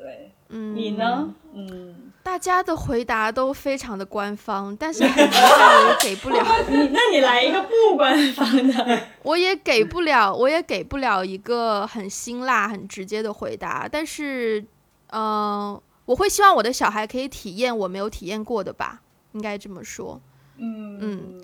[0.02, 1.32] 对，嗯，你呢？
[1.54, 9.00] 嗯，大家的回答都非常的官方，但是 我也给不了， 你那你来一个不官方的。
[9.22, 13.88] 我也给不了，我也给不了一个很辛辣、很直接的回答。
[13.90, 14.64] 但是，
[15.12, 19.00] 嗯、我会希望我的小孩可以体验我没有体验过的吧，
[19.32, 20.20] 应该这么说。
[20.58, 21.42] 嗯嗯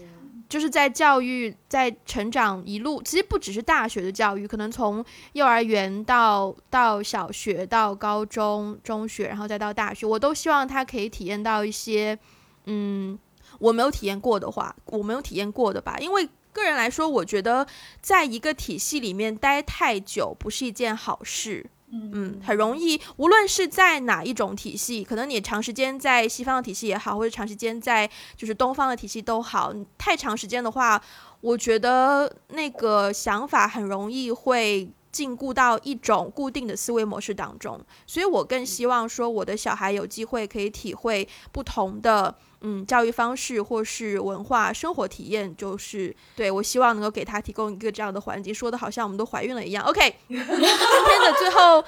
[0.49, 12.19] 就是在教育、在成长一路，其实不只是大学的教育，可能从幼儿园到到小学到高中、中学，然后再到大学，我都希望他可以体验到一些，
[12.65, 13.19] 嗯，
[13.59, 15.99] 我没有体验过的话，我没有体验过的吧。
[15.99, 17.67] 因为个人来说，我觉得
[18.01, 21.67] 在一个体系里面待太久不是一件好事。
[21.91, 31.01] 嗯，很容易，无论是在哪一种体系，可能你长时间在西方的体系也好，或者长时间在就是东方的体系都好，太长时间的话，
[31.41, 37.81] 我觉得那个想法很容易会禁锢到一种固定的思维模式当中。
[38.07, 48.55] 所以我更希望说，我的小孩有机会可以体会不同的嗯教育方式或是文化生活体验，就是对我希望能够给他提供一个这样的环境。
[48.55, 49.85] 说的好像我们都怀孕了一样。
[49.85, 51.85] OK， 今天的最后，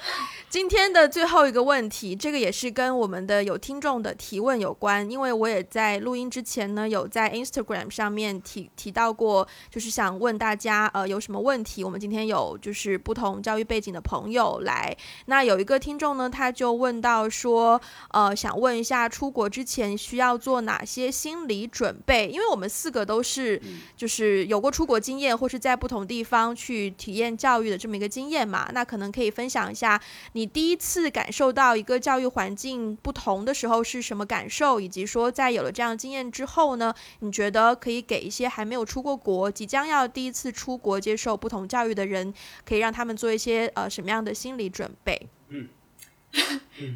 [0.49, 11.83] 今天的最后一个问题，这个也是跟我们的有听众的提问有关，因为我也在录音之前呢，有在 Instagram 上面提提到过，就是想问大家，呃，有什么问题？
[11.83, 14.95] 我们今天有就是不同教育背景的朋友来，
[15.25, 22.27] 那有一个听众呢，他就问到说，呃，想问一下出国之前需要做哪些心理准备？
[22.27, 23.61] 因为我们四个都是
[23.95, 30.01] 就是有过出国经验，或是在不同地方去体验教育的这么一个经验嘛，那可能可以分享一下
[30.33, 42.33] 你第一次感受到一个教育环境不同的时候是什么感受，以及说在有了这样的经验之后呢，你觉得可以给一些还没有出过国、即将要第一次出国接受不同教育的人，
[42.65, 45.29] 可以让他们做一些呃什么样的心理准备？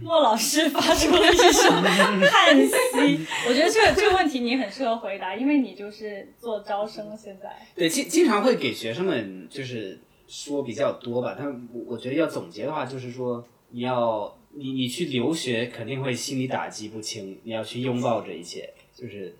[0.01, 2.73] 莫老师发出了一声叹息。
[3.47, 7.55] 我觉得这个这个问题你很适合回答，因为你就是做招生现在。
[7.75, 19.35] 对，经经常会给学生们就是说比较多吧，但我我觉得要总结的话，就是说你要你你去留学肯定会心理打击不轻，你要去拥抱这一切，就是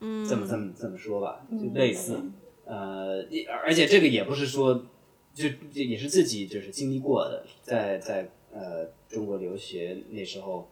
[0.00, 2.20] 嗯，怎么怎么怎么说吧，就类似，
[2.64, 3.24] 呃，
[3.62, 4.84] 而且这个也不是说
[5.32, 10.70] 就就也是自己就是经历过的，在在呃中国留学那时候，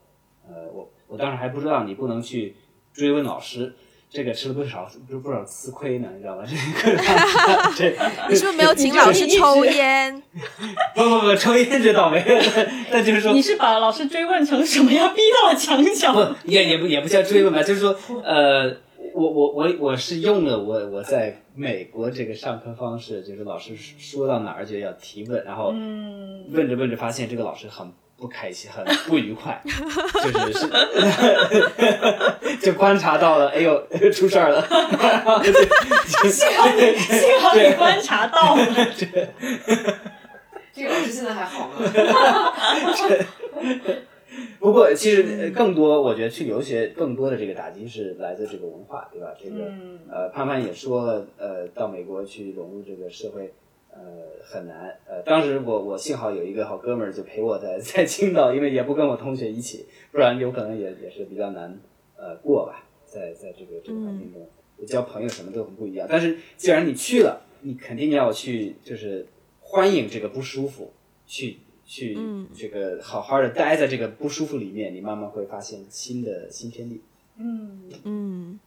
[0.49, 2.55] 呃，我我当时还不知道你不能去
[2.95, 3.74] 追问老师。
[4.14, 6.45] 这个吃了不少不不少吃亏呢，你知道吧？
[7.74, 10.22] 这个 这你是不是没有请老师抽烟？
[10.95, 12.39] 不不不，抽烟这倒没有，
[12.93, 16.12] 但就是说 你是把老师追问成什么样，逼到了墙角？
[16.12, 18.66] 不也也不也不叫追问吧，就是说，呃，
[19.14, 29.72] 我我我我是用了我我在美国这个上课方式，就是老师说到哪儿就要提问，然后嗯，问着问着发现这个老师很不开心，很不愉快， 就
[30.30, 30.66] 是是
[32.62, 34.62] 就观察到了，哎呦出事儿了，
[36.28, 38.66] 幸好你幸好你观察到了。
[40.74, 41.74] 这个老师现在还好吗？
[44.61, 49.35] 不过，其实呃更多，我觉得去留学更多的这个打击是来自这个文化，对吧？
[49.39, 53.53] 这个、嗯呃，潘潘也说了，呃，到美国去融入这个社会，
[53.91, 53.99] 呃，
[54.45, 54.97] 很难。
[55.07, 61.78] 呃，当时我我幸好有一个好哥们儿就陪我在在青岛，因为也不跟我同学一起，不然有可能也也是比较难
[62.16, 64.47] 呃过吧，在在这个这个环境中，
[64.87, 66.07] 交朋友什么都很不一样。
[66.11, 69.26] 但是既然你去了，你肯定要去就是
[69.61, 70.93] 欢迎这个不舒服，
[71.26, 71.59] 去
[71.93, 77.03] 去嗯这个好好的待在这个不舒服里面，你慢慢会发现新的新天地。
[77.36, 78.59] 嗯，嗯，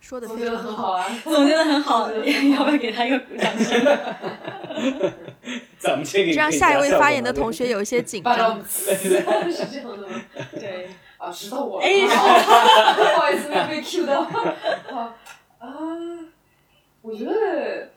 [0.00, 1.06] 说的非常的很好啊。
[1.22, 3.84] 总结的很好，要不要给他一个鼓掌声？
[5.78, 8.58] 咱咱们这个这样下一位发言的同学有一些紧张。
[8.66, 9.18] 是这
[9.80, 10.14] 样的吗？
[10.52, 11.86] 对，啊，知道我了。
[11.86, 12.00] 哎
[12.96, 14.22] 不好意思，没有被 Q 到。
[14.22, 15.14] 啊
[15.58, 15.68] 啊，
[17.02, 17.90] 我觉得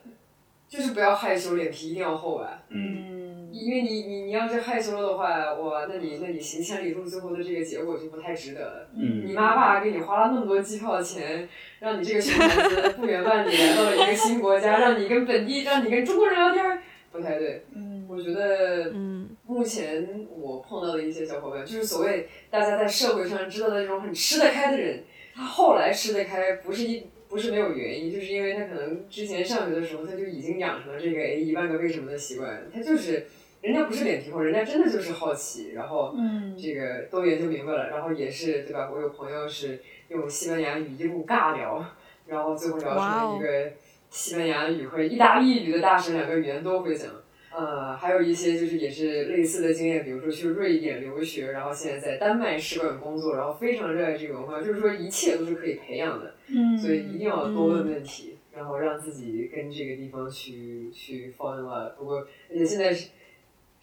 [0.67, 2.63] 就是不要害羞，脸皮一定要厚吧。
[2.67, 3.22] 嗯，
[3.53, 8.89] 因为你你你要是害羞了的话，哇，那你那你行千里路最后的这个结果就不太值得了。
[8.95, 11.47] 嗯你妈爸给你花了那么多机票钱，
[11.79, 16.81] 让你这个穷孩子不远万里来到了一个新国家，让你跟本地，让你跟中国人聊天儿，
[17.11, 17.63] 不太对。
[17.75, 25.03] 嗯，我觉得，嗯目前我碰到的一些小伙伴，就是所谓大家在社会上知道的那种很吃得开的人，
[25.35, 33.25] 他后来吃得开，不是一不是没有原因，就是因为他可能之前上学的时候他就已经养成了这个哎一万个为什么的习惯，他就是
[33.63, 38.91] 人家不是脸皮厚，人家真的就是好奇，然后嗯这个都研究明白了，然后也是对吧？
[38.93, 41.83] 我有朋友是用西班牙语一路尬聊，
[42.27, 43.71] 然后最后聊成了一个
[44.09, 47.09] 西班牙语和意大利语的大神，两个语言都会讲。
[47.55, 61.91] 呃，还有一些就是也是类似的经验，比如说去瑞典留学，然后现在在丹麦使馆工作，然后非常热爱这个文化，就是说一切都是可以培养的，嗯，所以一定要多问问题，然后让自己跟这个地方去去 fall in love。
[61.91, 63.09] 不过，而且现在是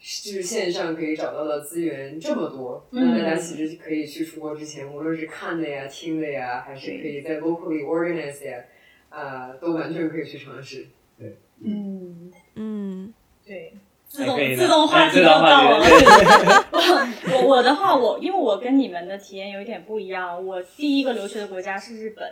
[0.01, 8.64] 就是线上可以找到的资源这么多，嗯那大家其实可以去出国之前，无论是看的呀、听的呀，还是可以在 locally organize 呀，
[9.11, 10.86] 啊、都完全可以去尝试。
[11.18, 13.12] 对嗯，嗯
[13.46, 13.74] 对。
[14.09, 17.36] 自动自动话题哎自动又到 我话题了。
[17.36, 20.44] 我我的话，我因为我跟你们的体验有一点不一样。
[20.44, 22.28] 我第一个留学的国家是日本，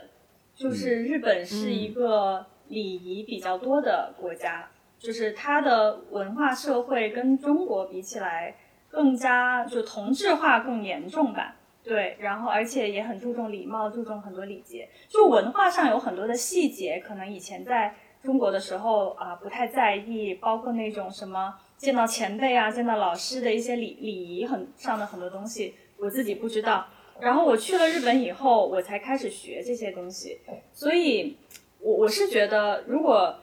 [0.53, 4.69] 就是日本是一个礼仪比较多的国家，
[4.99, 8.53] 就是它的文化社会跟中国比起来
[8.89, 11.55] 更加就同质化更严重吧。
[11.81, 26.85] 对，然后而且也很注重礼貌，注重很多礼节，就文化上有很多的细节，可能以前在中国的时候啊、不太在意，包括那种什么见到前辈啊、见到老师的一些礼礼仪很上的很多东西，我自己不知道。
[27.21, 30.39] 然后我去了日本以后，我才开始学这些东西，
[30.73, 31.37] 所以
[31.79, 33.33] 我我是觉得，如果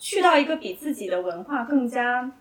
[0.00, 2.32] 去到一个比自己的文化更加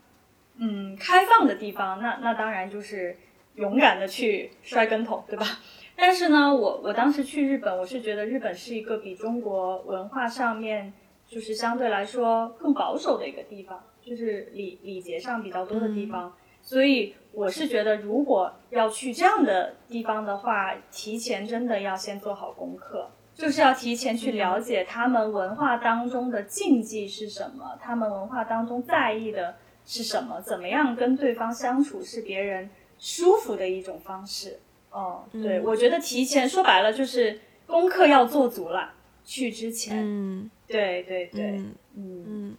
[0.57, 3.16] 嗯开放的地方，那那当然就是
[3.55, 5.45] 勇敢的去摔跟头，对吧？
[5.95, 10.93] 但是呢，我我当时去日本，我是觉得日本是一个比中国文化上面
[11.28, 16.34] 就是相对来说更保守的一个地方，就是礼礼节上比较多的地方。
[16.62, 32.69] 所以我是觉得，如果要去这样的地方的话，提前真的要先做好功课，就是要提前去了解他们文化当中的禁忌是什么，他们文化当中在意的是什么，怎么样跟对方相处是别人
[32.99, 34.59] 舒服的一种方式。
[34.91, 35.63] 哦，对，嗯。
[35.63, 38.91] 我觉得提前说白了就是功课要做足了，
[39.23, 40.51] 去之前，嗯。
[40.67, 41.75] 对对对，嗯。
[41.95, 42.25] 嗯。
[42.27, 42.57] 嗯，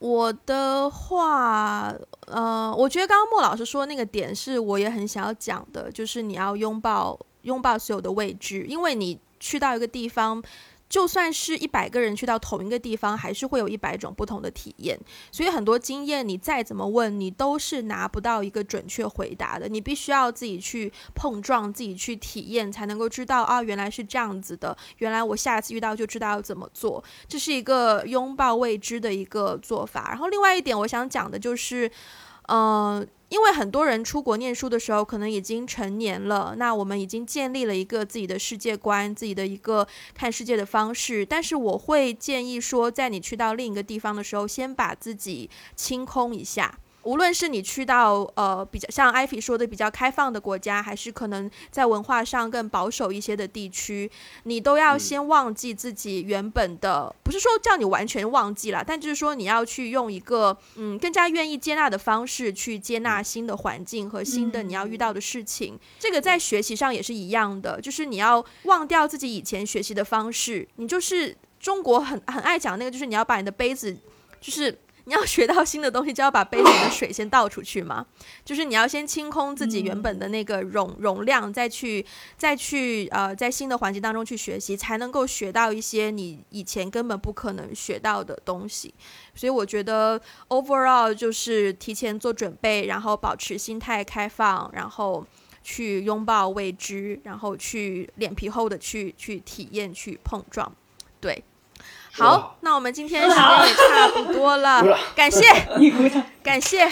[0.00, 1.94] 我的话，
[2.26, 10.42] 呃，我觉得刚刚莫老师说那个点是我也很想要讲的，就是你要拥抱拥抱所有的畏惧，因为你去到一个地方。
[10.88, 14.98] 就算是一百个人去到同一个地方，还是会有一百种不同的体验。
[15.30, 19.68] 所以很多经验，你再怎么问，你都是拿不到一个准确回答的。
[19.68, 24.74] 你必须要自己去碰撞，自己去体验，才能够知道啊，原来是这样子的。
[24.96, 27.04] 原来我下次遇到就知道要怎么做。
[27.28, 30.08] 这是一个拥抱未知的一个做法。
[30.08, 31.90] 然后另外一点，我想讲的就是，
[32.48, 41.26] 嗯，因为很多人出国念书的时候，可能已经成年了，那我们已经建立了一个自己的世界观，自己的一个看世界的方式。
[41.26, 46.78] 但是我会建议说，在你去到另一个地方的时候，先把自己清空一下。
[47.08, 54.10] 无论是你去到呃比较像艾菲说的比较开放的国家，还是可能在文化上更保守一些的地区，
[54.42, 65.80] 你都要先忘记自己原本的，不是说叫你完全忘记了，但就是说你要去用一个嗯更加愿意接纳的方式去接纳新的环境和新的你要遇到的事情。
[65.98, 73.96] 这个在学习上也是一样的，就是你要忘掉自己以前学习的方式，你就是中国很很爱讲那个，就是你要把你的杯子，
[74.42, 74.78] 就是。
[75.08, 78.04] 你要学到新的东西，就要把杯子里的水先倒出去嘛。
[78.44, 82.04] 就是你要先清空自己原本的那个容容量，再去
[82.36, 88.92] 再去呃，在新的环境当中去学习，才能够学到一些你以前根本不可能学到的东西。
[89.34, 95.26] 所以我觉得 overall 就是提前做准备，然后保持心态开放，然后
[95.62, 100.70] 去拥抱未知，然后去脸皮厚的去去体验、去碰撞。
[101.18, 101.42] 对，
[102.18, 104.82] 好那我们今天时间也差不多了
[105.14, 105.46] 感谢。
[106.42, 106.84] 感谢。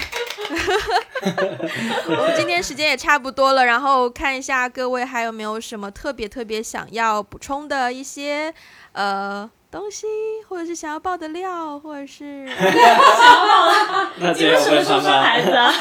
[2.09, 8.53] 我们今天时间也差不多了，然后看一下各位还有没有什么特别特别想要补充的一些
[8.93, 10.07] 呃东西，
[10.49, 12.45] 或者是想要爆的料，或者是
[14.19, 15.73] 那你们什么时候生孩子啊？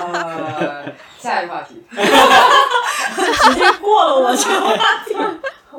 [0.00, 0.84] 呃，
[1.18, 4.76] 下一个话题，直接过了我这个话
[5.06, 5.16] 题。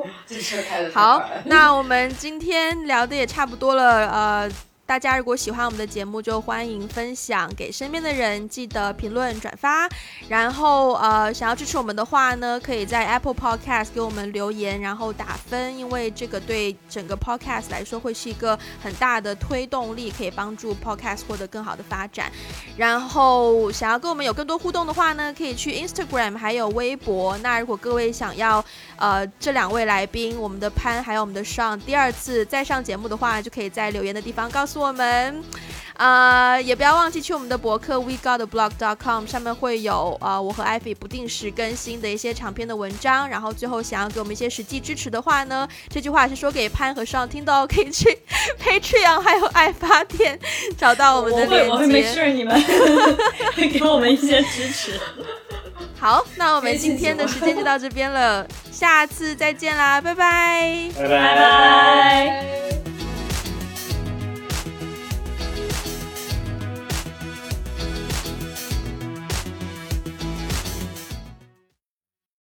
[0.26, 4.50] 这车开的好，那我们今天聊的也差不多了，呃。
[4.90, 9.88] 大家如果喜欢我们的节目，就欢迎分享给身边的人，记得评论转发。
[10.28, 22.28] 然后呃，想要支持我们的话呢，可以在 Apple Podcast 给我们留言，然后打分，因为这个对整个 Podcast 来说会是一个很大的推动力，可以帮助 Podcast 获得更好的发展。
[22.76, 27.38] 然后想要跟我们有更多互动的话呢，可以去 Instagram 还有微博。
[27.38, 28.64] 那如果各位想要
[29.00, 34.78] 呃这两位来宾，我们的潘还有我们的上第二次再上节目的话，就可以在留言的地方告诉。
[34.80, 35.42] 我们，
[36.00, 43.28] 呃，也不要忘记去我们的博客 wegodblog.com，上面会有呃我和艾菲不定时更新的一些长篇的文章。
[43.28, 48.18] 然后最后想要给我们一些实际支持的话呢，这句话是说给潘和尚听的哦，可以去
[48.58, 50.38] Patreon 还有爱发电
[50.78, 51.70] 找到我们的链接。
[51.70, 52.58] 我会没事，你们
[53.70, 54.98] 给我们一些支持。
[55.98, 62.89] 好，那我们今天的时间就到这边了，下次再见啦，拜拜，拜拜拜。